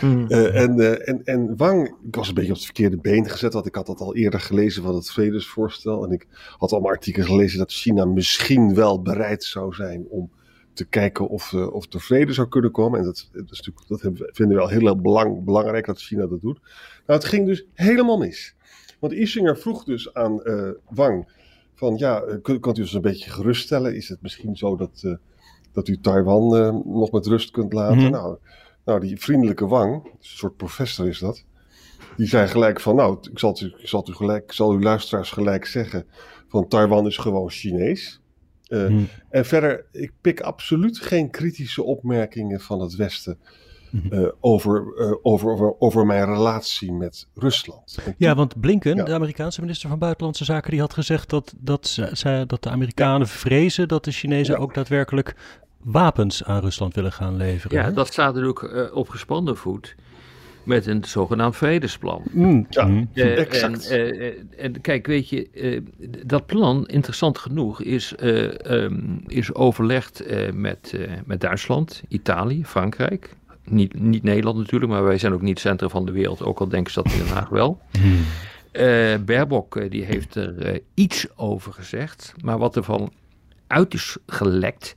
Mm. 0.00 0.24
Uh, 0.28 0.60
en, 0.60 0.78
uh, 0.78 1.08
en, 1.08 1.24
en 1.24 1.56
Wang, 1.56 1.94
ik 2.06 2.14
was 2.14 2.28
een 2.28 2.34
beetje 2.34 2.50
op 2.50 2.56
het 2.56 2.64
verkeerde 2.64 2.96
been 2.96 3.28
gezet, 3.30 3.52
want 3.52 3.66
ik 3.66 3.74
had 3.74 3.86
dat 3.86 4.00
al 4.00 4.16
eerder 4.16 4.40
gelezen 4.40 4.82
van 4.82 4.94
het 4.94 5.10
vredesvoorstel. 5.10 6.04
En 6.04 6.10
ik 6.10 6.26
had 6.58 6.72
allemaal 6.72 6.90
artikelen 6.90 7.26
gelezen 7.26 7.58
dat 7.58 7.72
China 7.72 8.04
misschien 8.04 8.74
wel 8.74 9.02
bereid 9.02 9.44
zou 9.44 9.74
zijn 9.74 10.06
om 10.08 10.30
te 10.76 10.84
kijken 10.84 11.28
of, 11.28 11.52
uh, 11.52 11.72
of 11.72 11.92
er 11.92 12.00
vrede 12.00 12.32
zou 12.32 12.48
kunnen 12.48 12.70
komen. 12.70 12.98
En 12.98 13.04
dat, 13.04 13.28
dat, 13.32 13.50
is 13.50 13.58
natuurlijk, 13.58 13.88
dat 13.88 14.00
hebben, 14.00 14.30
vinden 14.32 14.56
we 14.56 14.62
wel 14.62 14.80
heel 14.80 15.00
belang, 15.00 15.44
belangrijk 15.44 15.86
dat 15.86 16.00
China 16.00 16.26
dat 16.26 16.40
doet. 16.40 16.60
Nou, 17.06 17.18
het 17.18 17.24
ging 17.24 17.46
dus 17.46 17.66
helemaal 17.74 18.18
mis. 18.18 18.54
Want 18.98 19.12
Ischinger 19.12 19.58
vroeg 19.58 19.84
dus 19.84 20.14
aan 20.14 20.42
Wang 20.88 21.28
van, 21.74 21.96
ja, 21.96 22.38
kunt, 22.42 22.60
kunt 22.60 22.78
u 22.78 22.80
ons 22.80 22.92
een 22.92 23.00
beetje 23.00 23.30
geruststellen? 23.30 23.94
Is 23.94 24.08
het 24.08 24.22
misschien 24.22 24.56
zo 24.56 24.76
dat 24.76 25.18
dat 25.76 25.88
u 25.88 26.00
Taiwan 26.00 26.48
nog 26.84 27.10
met 27.10 27.26
rust 27.26 27.50
kunt 27.50 27.72
laten. 27.72 27.96
Mm 27.96 28.02
-hmm. 28.02 28.10
nou, 28.10 28.36
nou, 28.84 29.00
die 29.00 29.20
vriendelijke 29.20 29.66
Wang, 29.66 30.04
een 30.04 30.10
soort 30.18 30.56
professor 30.56 31.08
is 31.08 31.18
dat, 31.18 31.44
die 32.16 32.26
zei 32.26 32.48
gelijk 32.48 32.80
van, 32.80 32.96
nou, 32.96 33.18
ik 33.30 33.38
zal, 33.38 33.56
u, 33.62 33.66
ik 33.78 33.88
zal, 33.88 34.06
u 34.08 34.12
gelijk, 34.12 34.44
ik 34.44 34.52
zal 34.52 34.70
uw 34.70 34.80
luisteraars 34.80 35.30
gelijk 35.30 35.64
zeggen, 35.64 36.06
van 36.48 36.68
Taiwan 36.68 37.06
is 37.06 37.16
gewoon 37.16 37.50
Chinees. 37.50 38.20
Hmm. 38.68 39.08
En 39.30 39.44
verder, 39.44 39.84
ik 39.92 40.12
pik 40.20 40.40
absoluut 40.40 40.98
geen 40.98 41.30
kritische 41.30 41.82
opmerkingen 41.82 42.60
van 42.60 42.80
het 42.80 42.94
Westen 42.94 43.38
uh, 44.10 44.28
over, 44.40 44.84
uh, 44.96 45.12
over, 45.22 45.50
over, 45.50 45.74
over 45.78 46.06
mijn 46.06 46.24
relatie 46.24 46.92
met 46.92 47.28
Rusland. 47.34 47.98
ja, 48.16 48.34
want 48.34 48.60
Blinken, 48.60 48.96
de 49.04 49.14
Amerikaanse 49.14 49.60
minister 49.60 49.88
van 49.88 49.98
Buitenlandse 49.98 50.44
Zaken, 50.44 50.70
die 50.70 50.80
had 50.80 50.92
gezegd 50.94 51.30
dat, 51.30 51.54
dat, 51.58 51.86
ze, 51.86 52.44
dat 52.46 52.62
de 52.62 52.70
Amerikanen 52.70 53.28
vrezen 53.28 53.88
dat 53.88 54.04
de 54.04 54.10
Chinezen 54.10 54.58
ook 54.58 54.74
daadwerkelijk 54.74 55.34
wapens 55.82 56.44
aan 56.44 56.60
Rusland 56.60 56.94
willen 56.94 57.12
gaan 57.12 57.36
leveren. 57.36 57.82
Ja, 57.82 57.90
dat 57.90 58.06
staat 58.06 58.36
er 58.36 58.46
ook 58.46 58.62
uh, 58.62 58.96
op 58.96 59.08
gespannen 59.08 59.56
voet 59.56 59.94
met 60.66 60.86
een 60.86 61.04
zogenaamd 61.04 61.56
vredesplan. 61.56 62.22
Mm, 62.30 62.66
ja, 62.70 62.84
mm. 62.84 63.08
exact. 63.14 63.90
En, 63.90 64.50
en, 64.58 64.80
kijk, 64.80 65.06
weet 65.06 65.28
je, 65.28 65.82
dat 66.26 66.46
plan, 66.46 66.86
interessant 66.86 67.38
genoeg, 67.38 67.82
is, 67.82 68.14
um, 68.22 69.22
is 69.26 69.54
overlegd 69.54 70.24
met, 70.54 70.94
met 71.24 71.40
Duitsland, 71.40 72.02
Italië, 72.08 72.64
Frankrijk, 72.64 73.34
niet, 73.64 74.00
niet 74.00 74.22
Nederland 74.22 74.56
natuurlijk, 74.56 74.92
maar 74.92 75.04
wij 75.04 75.18
zijn 75.18 75.32
ook 75.32 75.40
niet 75.40 75.50
het 75.50 75.58
centrum 75.58 75.90
van 75.90 76.06
de 76.06 76.12
wereld, 76.12 76.42
ook 76.42 76.58
al 76.58 76.68
denken 76.68 76.92
ze 76.92 77.02
dat 77.02 77.12
in 77.12 77.18
Den 77.18 77.28
Haag 77.28 77.48
wel. 77.48 77.80
Baerbock 79.24 79.76
eh, 79.76 79.90
die 79.90 80.04
heeft 80.04 80.34
er 80.34 80.74
uh, 80.74 80.80
iets 80.94 81.26
over 81.36 81.72
gezegd, 81.72 82.34
maar 82.40 82.58
wat 82.58 82.76
er 82.76 82.82
van 82.82 83.12
uit 83.66 83.94
is 83.94 84.16
gelekt, 84.26 84.94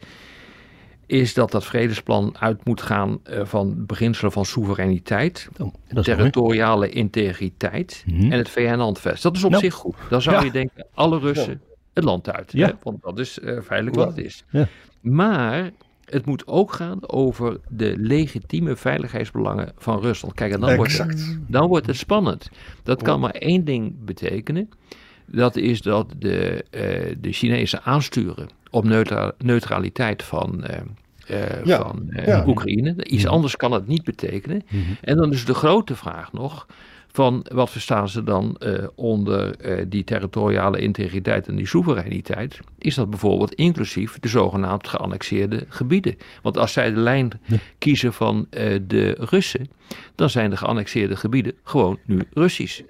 is 1.09 1.33
dat 1.33 1.51
dat 1.51 1.65
vredesplan 1.65 2.35
uit 2.39 2.65
moet 2.65 2.81
gaan 2.81 3.19
uh, 3.29 3.45
van 3.45 3.85
beginselen 3.85 4.31
van 4.31 4.45
soevereiniteit, 4.45 5.49
oh, 5.57 5.73
territoriale 6.01 6.85
mooi. 6.85 6.91
integriteit 6.91 8.03
hmm. 8.05 8.31
en 8.31 8.37
het 8.37 8.49
VN-handvest. 8.49 9.23
Dat 9.23 9.35
is 9.35 9.43
op 9.43 9.51
nou, 9.51 9.63
zich 9.63 9.73
goed. 9.73 9.95
Dan 10.09 10.21
zou 10.21 10.35
ja. 10.35 10.43
je 10.43 10.51
denken, 10.51 10.85
alle 10.93 11.19
Russen 11.19 11.51
ja. 11.51 11.75
het 11.93 12.03
land 12.03 12.29
uit. 12.31 12.51
Ja. 12.51 12.67
Hè? 12.67 12.73
Want 12.83 13.01
dat 13.01 13.19
is 13.19 13.39
feitelijk 13.41 13.95
wat 13.95 14.07
het 14.07 14.25
is. 14.25 14.43
Maar 15.01 15.71
het 16.05 16.25
moet 16.25 16.47
ook 16.47 16.73
gaan 16.73 17.09
over 17.09 17.59
de 17.69 17.93
legitieme 17.97 18.75
veiligheidsbelangen 18.75 19.71
van 19.77 19.99
Rusland. 19.99 20.33
Kijk, 20.33 20.53
en 20.53 20.59
dan, 20.59 20.75
wordt 20.75 20.97
het, 20.97 21.39
dan 21.47 21.67
wordt 21.67 21.87
het 21.87 21.97
spannend. 21.97 22.49
Dat 22.83 23.01
kan 23.01 23.19
maar 23.19 23.31
één 23.31 23.65
ding 23.65 24.05
betekenen. 24.05 24.69
Dat 25.25 25.55
is 25.55 25.81
dat 25.81 26.13
de, 26.17 26.65
uh, 26.71 27.15
de 27.19 27.31
Chinezen 27.31 27.83
aansturen 27.83 28.47
op 28.69 28.83
neutra 28.83 29.31
neutraliteit 29.38 30.23
van, 30.23 30.63
uh, 30.69 30.75
uh, 31.38 31.65
ja, 31.65 31.77
van 31.77 32.07
ja. 32.25 32.43
Oekraïne. 32.47 33.05
Iets 33.05 33.27
anders 33.27 33.55
kan 33.55 33.71
het 33.71 33.88
niet 33.88 34.03
betekenen. 34.03 34.61
Mm 34.69 34.83
-hmm. 34.83 34.97
En 35.01 35.17
dan 35.17 35.31
is 35.31 35.45
de 35.45 35.53
grote 35.53 35.95
vraag 35.95 36.33
nog 36.33 36.67
van 37.11 37.45
wat 37.51 37.69
verstaan 37.69 38.09
ze 38.09 38.23
dan 38.23 38.55
uh, 38.59 38.88
onder 38.95 39.55
die 39.89 40.03
territoriale 40.03 40.79
integriteit 40.79 41.47
en 41.47 41.55
die 41.55 41.67
soevereiniteit? 41.67 42.59
Is 42.77 42.95
dat 42.95 43.09
bijvoorbeeld 43.09 43.53
inclusief 43.53 44.19
de 44.19 44.27
zogenaamd 44.27 44.88
geannexeerde 44.88 45.65
gebieden? 45.69 46.17
Want 46.41 46.57
als 46.57 46.73
zij 46.73 46.91
de 46.91 46.99
lijn 46.99 47.31
ja. 47.45 47.57
kiezen 47.77 48.13
van 48.13 48.47
de 48.88 49.15
Russen, 49.19 49.69
dan 50.15 50.29
zijn 50.29 50.49
de 50.49 50.57
geannexeerde 50.57 51.15
gebieden 51.15 51.53
gewoon 51.63 51.99
nu 52.05 52.21
Russisch. 52.33 52.81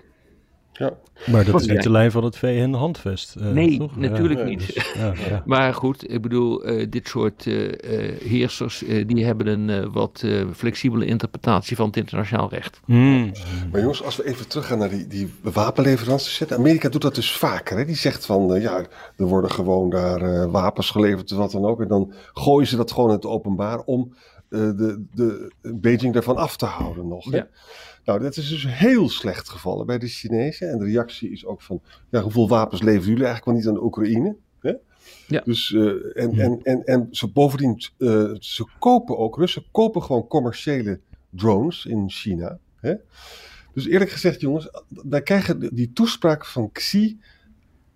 Ja. 0.79 0.93
Maar 1.25 1.45
dat 1.45 1.61
is 1.61 1.67
niet 1.67 1.83
de 1.83 1.91
lijn 1.91 2.11
van 2.11 2.23
het 2.23 2.37
VN-handvest. 2.37 3.35
Uh, 3.39 3.47
nee, 3.51 3.77
toch? 3.77 3.97
natuurlijk 3.97 4.39
ja, 4.39 4.45
niet. 4.45 4.73
Dus, 4.73 4.91
ja, 4.97 5.13
ja. 5.29 5.43
maar 5.45 5.73
goed, 5.73 6.11
ik 6.11 6.21
bedoel, 6.21 6.69
uh, 6.69 6.85
dit 6.89 7.07
soort 7.07 7.45
uh, 7.45 7.71
heersers, 8.23 8.83
die 9.05 9.25
hebben 9.25 9.47
een 9.47 9.91
wat 9.91 10.23
flexibele 10.53 11.05
interpretatie 11.05 11.75
van 11.75 11.87
het 11.87 11.97
internationaal 11.97 12.49
recht. 12.49 12.79
Mm. 12.85 13.31
Maar 13.71 13.81
jongens, 13.81 14.03
als 14.03 14.15
we 14.15 14.25
even 14.25 14.47
teruggaan 14.47 14.77
naar 14.77 14.89
die, 14.89 15.07
die 15.07 15.33
wapenleveranties. 15.41 16.51
Amerika 16.51 16.89
doet 16.89 17.01
dat 17.01 17.15
dus 17.15 17.31
vaker. 17.31 17.77
Hè? 17.77 17.85
Die 17.85 17.95
zegt 17.95 18.25
van, 18.25 18.61
ja, 18.61 18.85
er 19.17 19.25
worden 19.25 19.51
gewoon 19.51 19.89
daar 19.89 20.49
wapens 20.51 20.89
geleverd, 20.89 21.31
wat 21.31 21.51
dan 21.51 21.65
ook. 21.65 21.81
En 21.81 21.87
dan 21.87 22.13
gooien 22.33 22.67
ze 22.67 22.75
dat 22.75 22.91
gewoon 22.91 23.09
in 23.09 23.15
het 23.15 23.25
openbaar 23.25 23.79
om 23.79 24.13
de, 24.49 25.05
de 25.13 25.51
Beijing 25.61 26.13
daarvan 26.13 26.37
af 26.37 26.57
te 26.57 26.65
houden 26.65 27.07
nog. 27.07 27.31
Hè? 27.31 27.41
Nou, 28.05 28.19
dat 28.19 28.37
is 28.37 28.49
dus 28.49 28.67
heel 28.67 29.09
slecht 29.09 29.49
gevallen 29.49 29.85
bij 29.85 29.97
de 29.97 30.07
Chinezen. 30.07 30.69
En 30.69 30.77
de 30.77 30.85
reactie 30.85 31.31
is 31.31 31.45
ook 31.45 31.61
van, 31.61 31.81
ja, 32.09 32.21
hoeveel 32.21 32.47
wapens 32.47 32.81
leveren 32.81 33.07
jullie 33.07 33.25
eigenlijk 33.25 33.45
wel 33.45 33.55
niet 33.55 33.67
aan 33.67 33.73
de 33.73 33.83
Oekraïne? 33.83 34.35
Hè? 34.59 34.73
Ja. 35.27 35.41
Dus, 35.45 35.69
uh, 35.69 35.91
en, 36.13 36.39
en, 36.39 36.59
en, 36.63 36.83
en 36.83 37.07
ze 37.11 37.27
bovendien, 37.27 37.83
uh, 37.97 38.35
ze 38.39 38.67
kopen 38.79 39.17
ook, 39.17 39.37
Russen 39.37 39.63
kopen 39.71 40.03
gewoon 40.03 40.27
commerciële 40.27 40.99
drones 41.29 41.85
in 41.85 42.09
China. 42.09 42.59
Hè? 42.75 42.93
Dus 43.73 43.87
eerlijk 43.87 44.11
gezegd, 44.11 44.41
jongens, 44.41 44.69
wij 44.87 45.21
krijgen 45.21 45.75
die 45.75 45.93
toespraak 45.93 46.45
van 46.45 46.71
Xi 46.71 47.19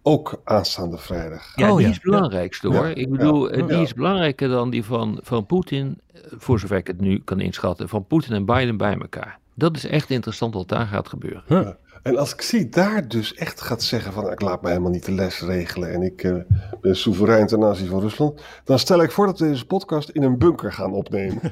ook 0.03 0.41
aanstaande 0.43 0.97
vrijdag. 0.97 1.51
Ja, 1.55 1.71
oh, 1.71 1.77
die 1.77 1.85
ja. 1.85 1.91
is 1.91 1.99
belangrijkste 1.99 2.67
hoor. 2.67 2.87
Ja, 2.87 2.95
ik 2.95 3.09
bedoel, 3.09 3.57
ja, 3.57 3.65
die 3.65 3.81
is 3.81 3.93
belangrijker 3.93 4.49
dan 4.49 4.69
die 4.69 4.83
van, 4.83 5.19
van 5.21 5.45
Poetin, 5.45 5.99
voor 6.37 6.59
zover 6.59 6.77
ik 6.77 6.87
het 6.87 7.01
nu 7.01 7.21
kan 7.23 7.39
inschatten, 7.39 7.89
van 7.89 8.05
Poetin 8.05 8.33
en 8.33 8.45
Biden 8.45 8.77
bij 8.77 8.97
elkaar. 8.99 9.39
Dat 9.53 9.75
is 9.75 9.85
echt 9.85 10.09
interessant 10.09 10.53
wat 10.53 10.67
daar 10.67 10.87
gaat 10.87 11.07
gebeuren. 11.07 11.77
En 12.03 12.17
als 12.17 12.33
ik 12.33 12.41
zie 12.41 12.69
daar 12.69 13.07
dus 13.07 13.33
echt 13.33 13.61
gaat 13.61 13.83
zeggen 13.83 14.13
van 14.13 14.31
ik 14.31 14.41
laat 14.41 14.61
me 14.61 14.67
helemaal 14.67 14.91
niet 14.91 15.05
de 15.05 15.11
les 15.11 15.41
regelen 15.41 15.93
en 15.93 16.01
ik 16.01 16.23
uh, 16.23 16.37
ben 16.81 16.95
soeverein 16.95 17.47
ten 17.47 17.63
aanzien 17.63 17.87
van 17.87 17.99
Rusland, 17.99 18.41
dan 18.63 18.79
stel 18.79 19.03
ik 19.03 19.11
voor 19.11 19.25
dat 19.25 19.39
we 19.39 19.47
deze 19.47 19.65
podcast 19.65 20.09
in 20.09 20.23
een 20.23 20.37
bunker 20.37 20.73
gaan 20.73 20.93
opnemen. 20.93 21.41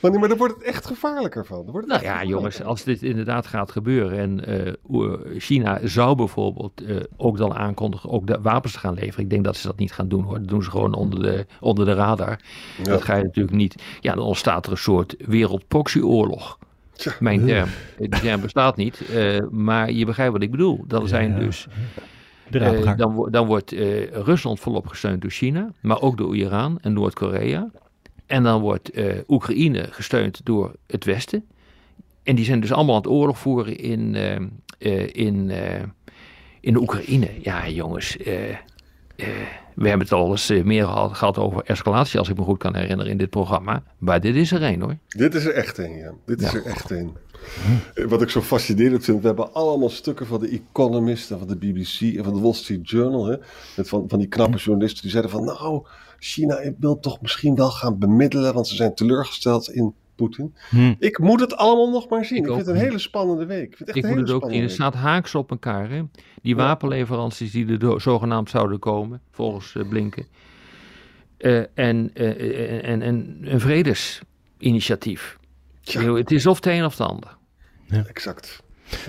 maar, 0.00 0.12
maar 0.12 0.28
dan 0.28 0.38
wordt 0.38 0.54
het 0.54 0.62
echt 0.62 0.86
gevaarlijker 0.86 1.46
van. 1.46 1.70
wordt 1.70 1.86
nou 1.86 2.02
ja, 2.02 2.24
jongens, 2.24 2.62
als 2.62 2.84
dit 2.84 3.02
inderdaad 3.02 3.46
gaat 3.46 3.70
gebeuren 3.70 4.18
en 4.18 4.50
uh, 4.90 5.12
China 5.38 5.78
zou 5.82 6.16
bijvoorbeeld 6.16 6.82
uh, 6.82 7.00
ook 7.16 7.36
dan 7.36 7.54
aankondigen 7.54 8.10
ook 8.10 8.26
de 8.26 8.38
wapens 8.40 8.72
te 8.72 8.78
gaan 8.78 8.94
leveren. 8.94 9.24
Ik 9.24 9.30
denk 9.30 9.44
dat 9.44 9.56
ze 9.56 9.66
dat 9.66 9.78
niet 9.78 9.92
gaan 9.92 10.08
doen 10.08 10.22
hoor. 10.22 10.38
Dat 10.38 10.48
doen 10.48 10.62
ze 10.62 10.70
gewoon 10.70 10.94
onder 10.94 11.22
de, 11.22 11.46
onder 11.60 11.84
de 11.84 11.94
radar. 11.94 12.40
Ja. 12.76 12.84
Dat 12.84 13.02
ga 13.02 13.16
je 13.16 13.22
natuurlijk 13.22 13.56
niet. 13.56 13.82
Ja, 14.00 14.14
dan 14.14 14.24
ontstaat 14.24 14.66
er 14.66 14.72
een 14.72 14.78
soort 14.78 15.14
wereldproxyoorlog. 15.18 16.57
Tja. 16.98 17.12
Mijn 17.20 17.46
term. 17.46 17.68
Die 17.98 18.08
term 18.08 18.40
bestaat 18.40 18.76
niet, 18.76 19.02
uh, 19.10 19.38
maar 19.50 19.92
je 19.92 20.04
begrijpt 20.04 20.32
wat 20.32 20.42
ik 20.42 20.50
bedoel. 20.50 20.84
Dan 20.86 21.02
ja, 21.02 21.08
zijn 21.08 21.38
dus. 21.38 21.66
Uh, 22.50 22.96
dan, 22.96 23.28
dan, 23.30 23.46
wordt 23.46 23.72
uh, 23.72 24.06
Rusland 24.06 24.60
volop 24.60 24.86
gesteund 24.86 25.22
door 25.22 25.30
China, 25.30 25.72
maar 25.80 26.00
ook 26.00 26.16
door 26.16 26.36
Iran 26.36 26.78
en 26.80 26.92
Noord-Korea. 26.92 27.70
En 28.26 28.42
dan 28.42 28.60
wordt 28.60 28.90
Oekraïne 29.28 29.86
gesteund 29.90 30.40
door 30.44 30.74
het 30.86 31.04
Westen. 31.04 31.44
En 32.22 32.34
die 32.34 32.44
zijn 32.44 32.60
dus 32.60 32.72
allemaal 32.72 32.94
aan 32.94 33.00
het 33.00 33.10
oorlog 33.10 33.38
voeren 33.38 33.76
in, 33.78 34.14
in, 35.12 35.50
in 36.60 36.72
de 36.72 36.80
Oekraïne. 36.80 37.28
Ja, 37.42 37.68
jongens 37.68 38.16
we 39.74 39.88
hebben 39.88 40.06
het 40.06 40.12
al 40.12 40.30
eens 40.30 40.50
eh, 40.50 40.64
meer 40.64 40.86
gehad 40.86 41.38
over 41.38 41.62
escalatie, 41.64 42.18
als 42.18 42.28
ik 42.28 42.36
me 42.36 42.42
goed 42.42 42.58
kan 42.58 42.76
herinneren, 42.76 43.12
in 43.12 43.18
dit 43.18 43.30
programma. 43.30 43.82
Maar 43.98 44.20
dit 44.20 44.34
is 44.34 44.52
er 44.52 44.62
één 44.62 44.80
hoor. 44.80 44.96
Dit 45.08 45.34
is 45.34 45.44
er 45.44 45.52
echt 45.52 45.78
één, 45.78 45.96
ja. 45.96 46.12
Dit 46.24 46.40
is 46.40 46.50
ja. 46.50 46.58
er 46.58 46.66
echt 46.66 46.90
één. 46.90 47.16
Wat 48.08 48.22
ik 48.22 48.28
zo 48.28 48.40
fascinerend 48.40 49.04
vind, 49.04 49.20
we 49.20 49.26
hebben 49.26 49.52
allemaal 49.52 49.88
stukken 49.88 50.26
van 50.26 50.40
de 50.40 50.48
Economist 50.48 51.30
en 51.30 51.38
van 51.38 51.48
de 51.48 51.56
BBC 51.56 52.00
en 52.00 52.24
van 52.24 52.34
de 52.34 52.40
Wall 52.40 52.52
Street 52.52 52.90
Journal. 52.90 53.26
Hè, 53.26 53.36
met 53.76 53.88
van, 53.88 54.04
van 54.08 54.18
die 54.18 54.28
knappe 54.28 54.56
journalisten 54.56 55.02
die 55.02 55.10
zeiden 55.10 55.30
van 55.30 55.44
nou, 55.44 55.86
China 56.18 56.72
wil 56.78 57.00
toch 57.00 57.20
misschien 57.20 57.54
wel 57.54 57.70
gaan 57.70 57.98
bemiddelen, 57.98 58.54
want 58.54 58.68
ze 58.68 58.74
zijn 58.74 58.94
teleurgesteld 58.94 59.70
in 59.70 59.94
Poetin. 60.18 60.54
Hm. 60.70 60.94
Ik 60.98 61.18
moet 61.18 61.40
het 61.40 61.56
allemaal 61.56 61.90
nog 61.90 62.08
maar 62.08 62.24
zien. 62.24 62.38
Ik, 62.38 62.44
ik 62.44 62.54
vind 62.54 62.66
het 62.66 62.76
een 62.76 62.82
hele 62.82 62.98
spannende 62.98 63.46
week. 63.46 63.70
Ik, 63.70 63.76
vind 63.76 63.88
het 63.88 63.96
echt 63.96 64.06
ik 64.06 64.10
moet 64.10 64.28
het 64.28 64.30
ook 64.30 64.50
zien. 64.50 64.62
Het 64.62 64.70
staat 64.70 64.94
haaks 64.94 65.34
op 65.34 65.50
elkaar. 65.50 65.90
Hè? 65.90 66.02
Die 66.42 66.56
ja. 66.56 66.62
wapenleveranties 66.62 67.50
die 67.50 67.78
er 67.78 68.00
zogenaamd 68.00 68.50
zouden 68.50 68.78
komen, 68.78 69.20
volgens 69.30 69.74
uh, 69.74 69.88
Blinken. 69.88 70.26
Uh, 71.38 71.64
en, 71.74 72.10
uh, 72.14 72.88
en, 72.88 73.02
en 73.02 73.38
een 73.42 73.60
vredesinitiatief. 73.60 75.38
Ja. 75.80 76.14
Het 76.14 76.30
is 76.30 76.46
of 76.46 76.56
het 76.56 76.66
een 76.66 76.84
of 76.84 76.98
het 76.98 77.08
ander. 77.08 77.36
Ja. 77.84 78.04
Exact. 78.06 78.62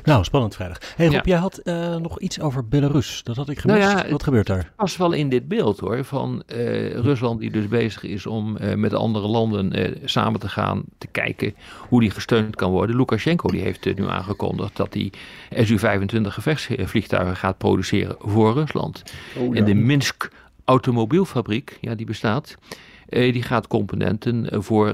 Nou, 0.04 0.24
spannend 0.24 0.56
vrijdag. 0.56 0.78
Hey 0.96 1.06
Rob, 1.06 1.16
ja. 1.16 1.22
jij 1.24 1.38
had 1.38 1.62
uh, 1.64 1.96
nog 1.96 2.20
iets 2.20 2.40
over 2.40 2.68
Belarus. 2.68 3.24
Dat 3.24 3.36
had 3.36 3.50
ik 3.50 3.60
gemist. 3.60 3.80
Nou 3.80 4.06
ja, 4.06 4.12
Wat 4.12 4.24
gebeurt 4.24 4.48
daar? 4.48 4.72
Pas 4.76 4.98
wel 4.98 5.12
in 5.12 5.30
dit 5.30 5.48
beeld 5.48 5.80
hoor. 5.80 6.04
Van 6.04 6.44
uh, 6.48 6.92
Rusland 6.92 7.40
die 7.40 7.52
dus 7.52 7.68
bezig 7.68 8.04
is 8.04 8.26
om 8.26 8.58
uh, 8.62 8.74
met 8.74 8.94
andere 8.94 9.28
landen 9.28 9.98
samen 10.06 10.40
te 10.40 10.50
gaan. 10.50 10.84
Te 10.98 11.08
kijken 11.08 11.56
hoe 11.90 12.00
die 12.00 12.12
gesteund 12.12 12.56
kan 12.56 12.72
worden. 12.72 12.96
Lukashenko 12.96 13.50
die 13.50 13.62
heeft 13.62 13.96
nu 13.96 14.08
aangekondigd 14.08 14.76
dat 14.76 14.94
hij 14.94 15.12
Su-25 15.66 16.22
gevechtsvliegtuigen 16.22 17.36
gaat 17.36 17.58
produceren 17.58 18.16
voor 18.20 18.54
Rusland. 18.54 19.04
Oh, 19.38 19.54
ja. 19.54 19.60
En 19.60 19.66
de 19.66 19.74
Minsk 19.74 20.30
automobielfabriek, 20.64 21.78
ja 21.82 21.96
die 21.96 22.06
bestaat. 22.06 22.58
Uh, 23.10 23.34
die 23.34 23.44
gaat 23.44 23.68
componenten 23.68 24.54
uh, 24.54 24.62
voor 24.62 24.88
uh, 24.88 24.94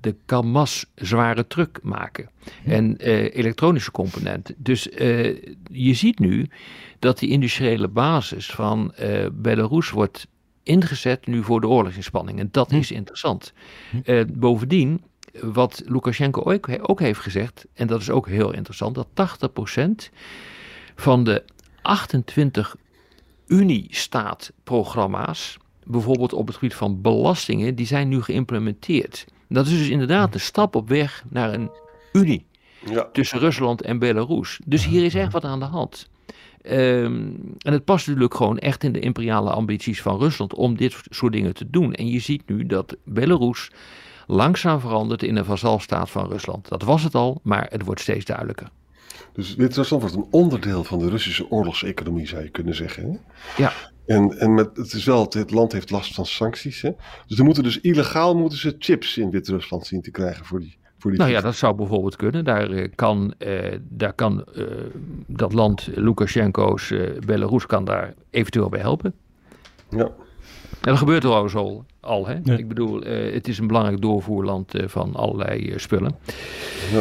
de 0.00 0.16
Kamaz 0.26 0.84
zware 0.94 1.46
truck 1.46 1.78
maken. 1.82 2.30
Ja. 2.64 2.72
En 2.72 2.96
elektronische 3.30 3.90
componenten. 3.90 4.54
Dus 4.58 4.82
je 5.72 5.94
ziet 5.94 6.18
nu 6.18 6.48
dat 6.98 7.18
die 7.18 7.28
industriële 7.28 7.88
basis 7.88 8.50
van 8.50 8.94
Belarus 9.32 9.90
wordt 9.90 10.26
ingezet 10.62 11.26
nu 11.26 11.42
voor 11.42 11.60
de 11.60 11.68
oorlogsinspanning. 11.68 12.38
En 12.38 12.48
dat 12.50 12.70
hm. 12.70 12.76
is 12.76 12.90
interessant. 12.90 13.52
Hm. 14.04 14.24
bovendien, 14.32 15.02
wat 15.40 15.82
Lukashenko 15.86 16.52
ook, 16.52 16.68
ook 16.82 17.00
heeft 17.00 17.20
gezegd, 17.20 17.66
en 17.74 17.86
dat 17.86 18.00
is 18.00 18.10
ook 18.10 18.28
heel 18.28 18.52
interessant, 18.52 18.94
dat 18.94 19.08
80% 20.08 20.12
van 20.94 21.24
de 21.24 21.44
28 21.82 22.76
Unie-staat-programma's, 23.46 25.58
bijvoorbeeld 25.88 26.32
op 26.32 26.46
het 26.46 26.56
gebied 26.56 26.74
van 26.74 27.00
belastingen, 27.00 27.74
die 27.74 27.86
zijn 27.86 28.08
nu 28.08 28.22
geïmplementeerd. 28.22 29.26
Dat 29.48 29.66
is 29.66 29.78
dus 29.78 29.88
inderdaad 29.88 30.34
een 30.34 30.40
stap 30.40 30.76
op 30.76 30.88
weg 30.88 31.24
naar 31.30 31.54
een 31.54 31.70
Unie 32.12 32.46
Ja. 32.90 33.08
tussen 33.12 33.38
Rusland 33.38 33.82
en 33.82 33.98
Belarus. 33.98 34.60
Dus 34.66 34.86
hier 34.86 35.04
is 35.04 35.14
echt 35.14 35.32
wat 35.32 35.44
aan 35.44 35.58
de 35.58 35.64
hand. 35.64 36.08
Ehm, 36.62 37.30
en 37.58 37.72
het 37.72 37.84
past 37.84 38.06
natuurlijk 38.06 38.34
gewoon 38.34 38.58
echt 38.58 38.84
in 38.84 38.92
de 38.92 39.00
imperiale 39.00 39.50
ambities 39.50 40.02
van 40.02 40.18
Rusland 40.18 40.54
om 40.54 40.76
dit 40.76 40.96
soort 41.10 41.32
dingen 41.32 41.54
te 41.54 41.70
doen. 41.70 41.94
En 41.94 42.08
je 42.08 42.18
ziet 42.20 42.42
nu 42.48 42.66
dat 42.66 42.96
Belarus 43.04 43.70
langzaam 44.26 44.80
verandert 44.80 45.22
in 45.22 45.36
een 45.36 45.44
vazalstaat 45.44 46.10
van 46.10 46.28
Rusland. 46.28 46.68
Dat 46.68 46.82
was 46.82 47.02
het 47.02 47.14
al, 47.14 47.40
maar 47.42 47.66
het 47.70 47.84
wordt 47.84 48.00
steeds 48.00 48.24
duidelijker. 48.24 48.68
Dus 49.32 49.54
Wit-Rusland 49.54 50.02
wordt 50.02 50.16
een 50.16 50.26
onderdeel 50.30 50.84
van 50.84 50.98
de 50.98 51.08
Russische 51.08 51.50
oorlogseconomie, 51.50 52.26
zou 52.26 52.42
je 52.42 52.48
kunnen 52.48 52.74
zeggen. 52.74 53.02
Hè? 53.10 53.18
Ja, 53.62 53.72
En, 54.08 54.38
en 54.38 54.54
met, 54.54 54.76
het 54.76 54.92
is 54.92 55.04
wel, 55.04 55.22
het, 55.24 55.34
het 55.34 55.50
land 55.50 55.72
heeft 55.72 55.90
last 55.90 56.14
van 56.14 56.26
sancties. 56.26 56.82
Hè? 56.82 56.90
Dus 57.26 57.38
er 57.38 57.44
moeten 57.44 57.62
dus 57.62 57.80
illegaal 57.80 58.36
moeten 58.36 58.58
ze 58.58 58.76
chips 58.78 59.18
in 59.18 59.30
Wit-Rusland 59.30 59.86
zien 59.86 60.02
te 60.02 60.10
krijgen 60.10 60.44
voor 60.44 60.60
die. 60.60 60.76
Voor 60.98 61.10
die 61.10 61.20
nou 61.20 61.32
ja, 61.32 61.40
dat 61.40 61.54
zou 61.54 61.74
bijvoorbeeld 61.74 62.16
kunnen. 62.16 62.44
Daar 62.44 62.70
eh, 62.70 62.88
kan, 62.94 63.34
eh, 63.38 63.76
daar 63.88 64.12
kan 64.12 64.44
eh, 64.44 64.64
dat 65.26 65.52
land, 65.52 65.88
Lukashenko's 65.94 66.90
eh, 66.90 67.18
Belarus, 67.26 67.66
kan 67.66 67.84
daar 67.84 68.14
eventueel 68.30 68.68
bij 68.68 68.80
helpen. 68.80 69.14
Ja. 69.90 70.10
En 70.80 70.94
dat 70.94 70.98
gebeurt 70.98 71.20
trouwens 71.20 71.54
al. 71.54 71.84
al 72.00 72.26
hè? 72.26 72.38
Ja. 72.42 72.56
Ik 72.56 72.68
bedoel, 72.68 73.02
eh, 73.02 73.34
het 73.34 73.48
is 73.48 73.58
een 73.58 73.66
belangrijk 73.66 74.00
doorvoerland 74.00 74.74
eh, 74.74 74.88
van 74.88 75.14
allerlei 75.14 75.70
eh, 75.70 75.78
spullen. 75.78 76.14
Ja. 76.92 77.00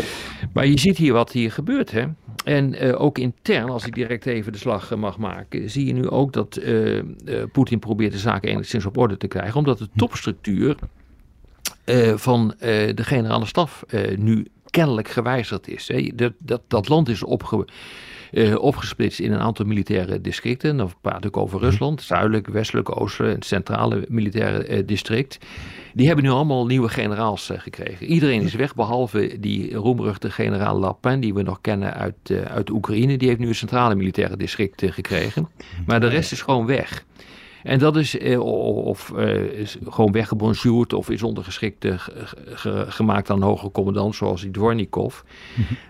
Maar 0.53 0.67
je 0.67 0.79
ziet 0.79 0.98
hier 0.98 1.13
wat 1.13 1.32
hier 1.32 1.51
gebeurt. 1.51 1.91
Hè? 1.91 2.06
En 2.44 2.74
eh, 2.74 3.01
ook 3.01 3.17
intern, 3.17 3.70
als 3.70 3.86
ik 3.86 3.94
direct 3.94 4.25
even 4.25 4.51
de 4.51 4.58
slag 4.58 4.91
eh, 4.91 4.98
mag 4.98 5.17
maken, 5.17 5.70
zie 5.70 5.86
je 5.86 5.94
nu 5.94 6.10
ook 6.10 6.34
dat 6.34 6.56
eh, 6.56 7.01
Poetin 7.51 7.79
probeert 7.79 8.12
de 8.12 8.17
zaken 8.17 8.50
enigszins 8.50 8.86
op 8.86 8.98
orde 8.98 9.17
te 9.17 9.27
krijgen. 9.27 9.58
Omdat 9.58 9.77
de 9.77 9.89
topstructuur 9.96 10.75
van 12.15 12.53
de 12.60 13.03
generale 13.03 13.46
staf 13.46 13.84
nu 14.15 14.48
kennelijk 14.70 15.08
gewijzigd 15.08 15.67
is. 15.67 15.88
Hè? 15.88 16.12
Dat, 16.15 16.34
dat, 16.38 16.62
dat 16.67 16.89
land 16.89 17.10
is 17.10 17.24
opge, 17.24 17.67
eh, 18.31 18.55
opgesplitst 18.62 19.19
in 19.19 19.31
een 19.31 19.39
aantal 19.39 19.65
militaire 19.65 20.22
districten. 20.22 20.77
Dan 20.77 20.91
praat 21.01 21.25
ik 21.25 21.38
over 21.38 21.60
Rusland, 21.60 22.01
zuidelijk, 22.01 22.48
westelijk, 22.48 23.01
oostelijk 23.01 23.34
en 23.34 23.39
het 23.39 23.48
centrale 23.48 24.05
militaire 24.10 24.63
eh, 24.63 24.86
district. 24.86 25.38
Die 25.93 26.07
hebben 26.07 26.25
nu 26.25 26.31
allemaal 26.31 26.65
nieuwe 26.65 26.89
generaals 26.89 27.50
eh, 27.50 27.60
gekregen. 27.60 28.05
Iedereen 28.05 28.41
is 28.41 28.53
weg, 28.53 28.75
behalve 28.75 29.38
die 29.39 29.75
roemruchte 29.75 30.31
generaal 30.31 30.79
Lapin, 30.79 31.19
die 31.19 31.34
we 31.34 31.41
nog 31.41 31.62
kennen 31.62 31.93
uit, 31.93 32.31
uit 32.48 32.69
Oekraïne. 32.69 33.17
Die 33.17 33.27
heeft 33.27 33.39
nu 33.39 33.48
een 33.48 33.55
centrale 33.55 33.96
militaire 33.96 34.38
district 34.38 34.84
gekregen. 34.86 35.50
Maar 35.86 36.00
de 36.00 36.07
rest 36.07 36.31
is 36.31 36.41
gewoon 36.41 36.65
weg. 36.65 37.05
En 37.63 37.79
dat 37.79 37.95
is 37.95 38.17
eh, 38.17 38.39
of 38.85 39.11
eh, 39.15 39.43
is 39.43 39.77
gewoon 39.87 40.11
weggebonjourd 40.11 40.93
of 40.93 41.09
is 41.09 41.23
ondergeschikt 41.23 41.85
eh, 41.85 41.93
ge- 41.97 42.35
ge- 42.45 42.85
gemaakt 42.87 43.29
aan 43.29 43.37
een 43.37 43.47
hoge 43.47 43.71
commandant 43.71 44.15
zoals 44.15 44.41
die 44.41 44.51
Dvornikov. 44.51 45.19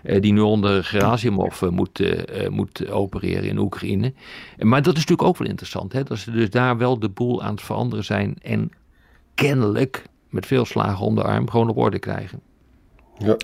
eh, 0.02 0.20
die 0.20 0.32
nu 0.32 0.40
onder 0.40 0.84
Gerasimov 0.84 1.62
eh, 1.62 1.68
moet, 1.68 2.02
moet 2.50 2.90
opereren 2.90 3.48
in 3.48 3.58
Oekraïne. 3.58 4.12
Maar 4.58 4.82
dat 4.82 4.92
is 4.96 5.00
natuurlijk 5.00 5.28
ook 5.28 5.38
wel 5.38 5.48
interessant. 5.48 5.92
Hè? 5.92 6.02
Dat 6.02 6.18
ze 6.18 6.30
dus 6.30 6.50
daar 6.50 6.76
wel 6.78 6.98
de 6.98 7.08
boel 7.08 7.42
aan 7.42 7.50
het 7.54 7.62
veranderen 7.62 8.04
zijn. 8.04 8.36
En 8.42 8.70
kennelijk 9.34 10.04
met 10.28 10.46
veel 10.46 10.64
slagen 10.64 11.06
om 11.06 11.14
de 11.14 11.22
arm 11.22 11.50
gewoon 11.50 11.68
op 11.68 11.76
orde 11.76 11.98
krijgen. 11.98 12.40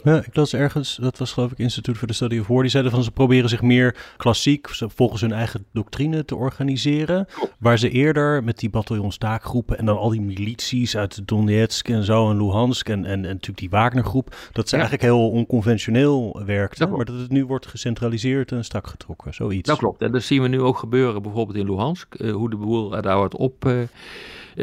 Ja, 0.04 0.24
ik 0.24 0.36
las 0.36 0.54
ergens, 0.54 0.96
dat 1.00 1.18
was 1.18 1.32
geloof 1.32 1.50
ik 1.52 1.58
Instituut 1.58 1.98
voor 1.98 2.06
de 2.08 2.14
Study 2.14 2.38
of 2.38 2.46
War, 2.46 2.60
die 2.62 2.70
zeiden 2.70 2.92
van 2.92 3.02
ze 3.02 3.10
proberen 3.10 3.48
zich 3.48 3.62
meer 3.62 3.96
klassiek, 4.16 4.68
volgens 4.70 5.20
hun 5.20 5.32
eigen 5.32 5.64
doctrine 5.72 6.24
te 6.24 6.36
organiseren. 6.36 7.26
Waar 7.58 7.78
ze 7.78 7.90
eerder 7.90 8.44
met 8.44 8.58
die 8.58 8.70
bataljons 8.70 9.18
taakgroepen 9.18 9.78
en 9.78 9.84
dan 9.84 9.96
al 9.98 10.08
die 10.10 10.20
milities 10.20 10.96
uit 10.96 11.28
Donetsk 11.28 11.88
en 11.88 12.04
zo 12.04 12.30
en 12.30 12.36
Luhansk 12.36 12.88
en, 12.88 13.04
en, 13.04 13.12
en 13.12 13.20
natuurlijk 13.20 13.58
die 13.58 13.70
Wagnergroep, 13.70 14.36
dat 14.52 14.68
ze 14.68 14.76
Ja. 14.76 14.82
eigenlijk 14.82 15.12
heel 15.12 15.30
onconventioneel 15.30 16.42
werkten. 16.46 16.78
Dat 16.88 16.96
maar 16.96 17.04
dat 17.04 17.18
het 17.18 17.30
nu 17.30 17.44
wordt 17.44 17.66
gecentraliseerd 17.66 18.52
en 18.52 18.64
strak 18.64 18.86
getrokken, 18.86 19.34
zoiets. 19.34 19.68
Dat 19.68 19.78
klopt. 19.78 20.02
En 20.02 20.12
dat 20.12 20.22
zien 20.22 20.42
we 20.42 20.48
nu 20.48 20.60
ook 20.60 20.78
gebeuren 20.78 21.22
bijvoorbeeld 21.22 21.58
in 21.58 21.66
Luhansk. 21.66 22.14
eh, 22.14 22.32
hoe 22.32 22.50
de 22.50 22.56
boel 22.56 22.88
daar 23.02 23.16
wordt 23.16 23.36
op, 23.36 23.66
eh, 23.66 23.82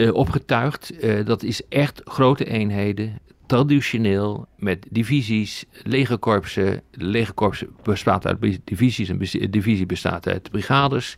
eh, 0.07 0.13
opgetuigd. 0.13 0.93
Dat 1.25 1.43
is 1.43 1.61
echt 1.69 2.01
grote 2.03 2.45
eenheden. 2.45 3.19
Traditioneel 3.51 4.47
met 4.57 4.87
divisies, 4.89 5.65
legerkorpsen. 5.83 6.81
Legerkorps 6.91 7.63
bestaat 7.83 8.27
uit 8.27 8.59
divisies 8.63 9.09
en 9.09 9.17
divisie 9.49 9.85
bestaat 9.85 10.27
uit 10.27 10.51
brigades. 10.51 11.15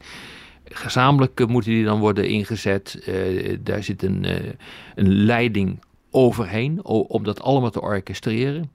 Gezamenlijk 0.66 1.48
moeten 1.48 1.72
die 1.72 1.84
dan 1.84 2.00
worden 2.00 2.28
ingezet. 2.28 3.04
Eh, 3.06 3.58
daar 3.60 3.84
zit 3.84 4.04
een, 4.04 4.26
eh, 4.26 4.52
een 4.96 5.14
leiding 5.14 5.84
overheen 6.12 6.86
om 6.86 7.24
dat 7.24 7.42
allemaal 7.42 7.72
te 7.72 7.82
orchestreren. 7.82 8.72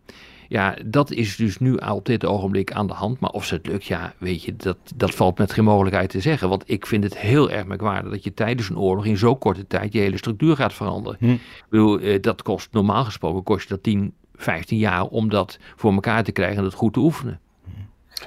Ja, 0.48 0.76
dat 0.86 1.10
is 1.10 1.36
dus 1.36 1.58
nu 1.58 1.74
op 1.74 2.06
dit 2.06 2.24
ogenblik 2.24 2.72
aan 2.72 2.86
de 2.86 2.92
hand. 2.92 3.20
Maar 3.20 3.30
of 3.30 3.44
ze 3.44 3.54
het 3.54 3.66
lukt, 3.66 3.84
ja, 3.84 4.14
weet 4.18 4.42
je, 4.42 4.56
dat, 4.56 4.76
dat 4.96 5.14
valt 5.14 5.38
met 5.38 5.52
geen 5.52 5.64
mogelijkheid 5.64 6.10
te 6.10 6.20
zeggen. 6.20 6.48
Want 6.48 6.62
ik 6.66 6.86
vind 6.86 7.04
het 7.04 7.18
heel 7.18 7.50
erg 7.50 7.66
merkwaardig 7.66 8.10
dat 8.10 8.24
je 8.24 8.34
tijdens 8.34 8.68
een 8.68 8.78
oorlog 8.78 9.06
in 9.06 9.16
zo'n 9.16 9.38
korte 9.38 9.66
tijd 9.66 9.92
je 9.92 9.98
hele 9.98 10.16
structuur 10.16 10.56
gaat 10.56 10.72
veranderen. 10.72 11.18
Hm. 11.20 11.30
Ik 11.30 11.64
bedoel, 11.68 11.98
eh, 11.98 12.22
dat 12.22 12.42
kost 12.42 12.68
normaal 12.72 13.04
gesproken 13.04 13.42
kost 13.42 13.62
je 13.62 13.68
dat 13.68 13.82
10, 13.82 14.14
15 14.34 14.78
jaar 14.78 15.04
om 15.04 15.28
dat 15.28 15.58
voor 15.76 15.92
elkaar 15.92 16.24
te 16.24 16.32
krijgen 16.32 16.56
en 16.56 16.62
dat 16.62 16.74
goed 16.74 16.92
te 16.92 17.00
oefenen. 17.00 17.40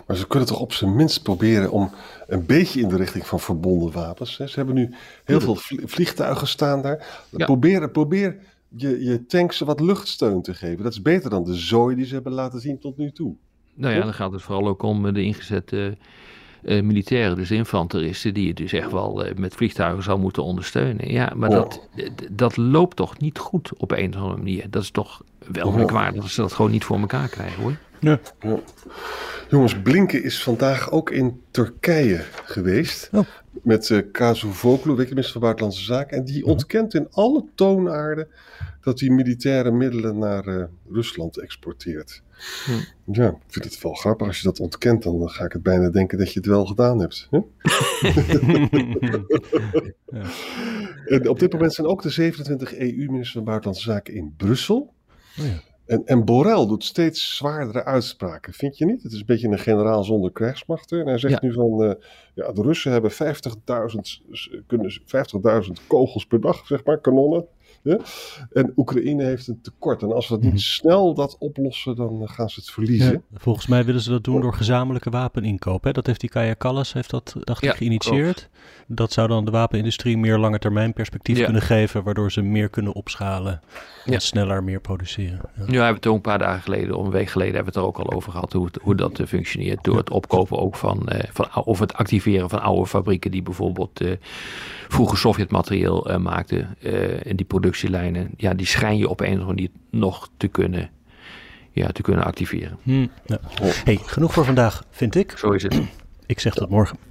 Maar 0.08 0.18
ze 0.18 0.28
kunnen 0.28 0.48
toch 0.48 0.60
op 0.60 0.74
zijn 0.74 0.96
minst 0.96 1.24
proberen 1.24 1.72
om 1.72 1.92
een 2.28 2.46
beetje 2.46 2.82
in 2.82 2.88
de 2.88 2.96
richting 2.96 3.28
van 3.28 3.40
verbonden 3.40 3.92
wapens. 3.92 4.38
Hè? 4.38 4.48
Ze 4.48 4.56
hebben 4.56 4.76
nu 4.76 4.94
heel 5.24 5.42
veel 5.42 5.56
vlie- 5.56 5.82
vliegtuigen 5.86 6.48
staan 6.48 6.82
daar. 6.82 7.26
Ja. 7.30 7.46
Probeer, 7.46 7.90
probeer 7.90 8.38
je, 8.76 9.04
je 9.04 9.26
tanks 9.26 9.60
wat 9.60 9.80
luchtsteun 9.80 10.42
te 10.42 10.54
geven. 10.54 10.84
Dat 10.84 10.92
is 10.92 11.02
beter 11.02 11.30
dan 11.30 11.44
de 11.44 11.54
zooi 11.54 11.96
die 11.96 12.06
ze 12.06 12.14
hebben 12.14 12.34
laten 12.34 12.60
zien 12.60 12.80
tot 12.80 12.98
nu 12.98 13.12
toe. 13.12 13.36
Nou 13.74 13.94
ja, 13.96 14.02
dan 14.04 14.14
gaat 14.14 14.32
het 14.32 14.42
vooral 14.42 14.68
ook 14.68 14.82
om 14.82 15.06
eh, 15.08 15.14
de 15.14 15.24
ingezette 15.24 15.98
eh, 16.64 16.82
militairen, 16.82 17.36
dus 17.36 17.50
de 17.50 17.56
infanteristen, 17.56 18.34
die 18.34 18.48
je 18.48 18.54
dus 18.54 18.74
echt 18.74 18.92
wel 18.92 19.26
eh, 19.26 19.36
met 19.36 19.56
vliegtuigen 19.56 20.04
zou 20.04 20.20
moeten 20.20 20.44
ondersteunen. 20.44 21.12
Ja, 21.12 21.34
maar 21.36 21.50
Oh. 21.50 21.56
dat, 21.56 21.88
dat 22.32 22.58
loopt 22.58 22.96
toch 22.96 23.20
niet 23.20 23.38
goed 23.38 23.72
op 23.78 23.92
een 23.92 24.10
of 24.16 24.22
andere 24.22 24.38
manier. 24.38 24.70
Dat 24.70 24.82
is 24.84 24.92
toch 24.92 25.24
wel 25.52 25.68
Oh. 25.68 25.76
merkwaardig 25.76 26.22
dat 26.22 26.32
ze 26.32 26.42
dat 26.42 26.54
gewoon 26.54 26.72
niet 26.72 26.84
voor 26.84 27.00
elkaar 27.00 27.28
krijgen 27.30 27.62
hoor. 27.64 27.76
Ja. 28.02 28.20
Jongens, 29.50 29.82
Blinken 29.82 30.24
is 30.24 30.44
vandaag 30.44 30.92
ook 30.92 31.10
in 31.10 31.42
Turkije 31.52 32.24
geweest. 32.46 33.10
Oh. 33.12 33.26
Met 33.64 33.90
uh, 33.90 34.02
Kazuvoglu, 34.12 34.94
weet 34.94 35.08
je, 35.08 35.14
minister 35.14 35.32
van 35.32 35.42
Buitenlandse 35.42 35.84
Zaken. 35.84 36.18
En 36.18 36.24
die 36.26 36.46
ontkent 36.46 36.94
in 36.94 37.08
alle 37.12 37.46
toonaarden 37.56 38.28
dat 38.82 39.00
hij 39.00 39.10
militaire 39.10 39.72
middelen 39.72 40.18
naar 40.18 40.48
uh, 40.48 40.64
Rusland 40.92 41.38
exporteert. 41.38 42.22
Hm. 42.66 43.12
Ja, 43.12 43.28
ik 43.28 43.36
vind 43.48 43.66
het 43.66 43.82
wel 43.82 43.94
grappig. 43.94 44.28
Als 44.28 44.38
je 44.38 44.44
dat 44.44 44.60
ontkent, 44.60 45.04
dan 45.04 45.30
ga 45.30 45.46
ik 45.46 45.54
het 45.54 45.64
bijna 45.64 45.90
denken 45.90 46.18
dat 46.18 46.34
je 46.34 46.40
het 46.40 46.48
wel 46.48 46.66
gedaan 46.66 47.00
hebt. 47.00 47.28
Hè? 47.30 47.40
ja. 50.06 50.26
En 51.06 51.30
op 51.30 51.40
dit 51.40 51.54
moment 51.54 51.74
zijn 51.74 51.88
ook 51.88 52.02
de 52.02 52.10
27 52.10 52.78
EU-ministers 52.78 53.32
van 53.32 53.44
Buitenlandse 53.44 53.90
Zaken 53.90 54.14
in 54.14 54.34
Brussel. 54.38 54.94
Oh 55.40 55.46
ja. 55.46 55.62
En, 55.92 56.06
en 56.06 56.26
Borrell 56.26 56.68
doet 56.68 56.84
steeds 56.84 57.36
zwaardere 57.36 57.86
uitspraken, 57.86 58.54
vind 58.54 58.78
je 58.78 58.86
niet? 58.86 59.04
Het 59.04 59.12
is 59.12 59.20
een 59.20 59.26
beetje 59.26 59.48
een 59.48 59.60
generaal 59.60 60.04
zonder 60.04 60.32
krijgsmachten. 60.32 61.00
En 61.00 61.08
hij 61.08 61.18
zegt 61.18 61.42
ja. 61.42 61.48
nu 61.48 61.54
van, 61.54 61.84
uh, 61.84 61.92
ja, 62.34 62.52
de 62.52 62.62
Russen 62.62 62.92
hebben 62.92 63.12
50.000 63.12 63.18
kunnen 64.68 65.02
50.000 65.66 65.88
kogels 65.88 66.26
per 66.26 66.42
dag, 66.42 66.66
zeg 66.66 66.84
maar, 66.84 67.02
kanonnen. 67.02 67.46
Ja? 67.84 67.98
En 68.54 68.74
Oekraïne 68.76 69.24
heeft 69.24 69.48
een 69.48 69.62
tekort. 69.62 70.02
En 70.02 70.14
als 70.14 70.30
we 70.30 70.38
niet 70.42 70.62
snel 70.62 71.14
dat 71.14 71.36
oplossen, 71.40 71.96
dan 71.96 72.30
gaan 72.30 72.50
ze 72.50 72.60
het 72.60 72.70
verliezen. 72.70 73.12
Ja, 73.12 73.38
volgens 73.38 73.68
mij 73.68 73.86
willen 73.86 74.02
ze 74.02 74.10
dat 74.10 74.24
doen 74.24 74.42
door 74.42 74.54
gezamenlijke 74.54 75.10
wapeninkoop. 75.10 75.84
Hè? 75.84 75.92
Dat 75.92 76.06
heeft 76.06 76.20
die 76.20 76.30
Kaya 76.30 76.54
Kallas, 76.54 76.94
heeft 76.94 77.10
dat, 77.10 77.36
dacht 77.40 77.62
ja, 77.62 77.72
ik, 77.72 77.78
geïnitieerd. 77.78 78.36
Klopt. 78.36 78.50
Dat 78.88 79.12
zou 79.12 79.28
dan 79.28 79.46
de 79.46 79.52
wapenindustrie 79.52 80.18
meer 80.18 80.38
lange 80.38 80.60
termijn 80.60 80.94
perspectief 80.94 81.38
ja. 81.38 81.44
kunnen 81.44 81.62
geven, 81.62 82.04
waardoor 82.04 82.32
ze 82.32 82.42
meer 82.42 82.70
kunnen 82.70 82.94
opschalen 82.94 83.62
en 84.06 84.12
ja. 84.12 84.20
sneller 84.20 84.64
meer 84.64 84.80
produceren. 84.82 85.42
Ja, 85.56 85.64
ja 85.64 85.66
we 85.66 85.76
hebben 85.76 85.96
het 85.96 86.08
ook 86.08 86.16
een 86.16 86.22
paar 86.22 86.40
dagen 86.40 86.62
geleden, 86.62 86.98
of 86.98 87.06
een 87.06 87.12
week 87.12 87.30
geleden, 87.30 87.56
hebben 87.56 87.74
we 87.74 87.80
het 87.80 87.88
er 87.90 88.02
ook 88.02 88.08
al 88.08 88.16
over 88.16 88.32
gehad, 88.32 88.54
hoe, 88.54 88.66
het, 88.66 88.78
hoe 88.82 88.96
dat 88.96 89.20
uh, 89.20 89.28
functioneert. 89.28 89.84
Door 89.84 89.98
het 89.98 90.10
opkopen 90.10 90.60
ook 90.60 90.76
van, 90.76 91.10
uh, 91.12 91.20
van, 91.32 91.64
of 91.64 91.80
het 91.80 91.94
activeren 91.94 92.50
van 92.50 92.62
oude 92.62 92.88
fabrieken 92.88 93.32
die 93.32 93.42
bijvoorbeeld 93.42 94.02
uh, 94.02 94.12
vroeger 94.88 95.18
Sovjetmaterieel 95.18 96.20
maakten. 96.20 96.78
en 97.24 97.36
die 97.36 97.46
productielijnen, 97.72 98.32
ja, 98.38 98.54
die 98.54 98.66
schijn 98.66 98.98
je 98.98 99.10
op 99.10 99.20
een 99.20 99.26
of 99.26 99.32
andere 99.32 99.48
manier 99.48 99.70
nog 99.90 100.30
te 100.38 100.48
kunnen 100.48 100.90
ja, 101.72 101.88
te 101.88 102.02
kunnen 102.02 102.24
activeren. 102.24 102.78
Hmm, 102.84 103.12
ja. 103.26 103.40
Hey, 103.84 104.00
genoeg 104.06 104.34
voor 104.34 104.46
vandaag, 104.46 104.84
vind 104.90 105.16
ik. 105.16 105.34
Zo 105.38 105.52
is 105.52 105.64
het. 105.64 105.82
Ik 106.26 106.40
zeg 106.40 106.54
tot 106.54 106.70
morgen. 106.70 107.11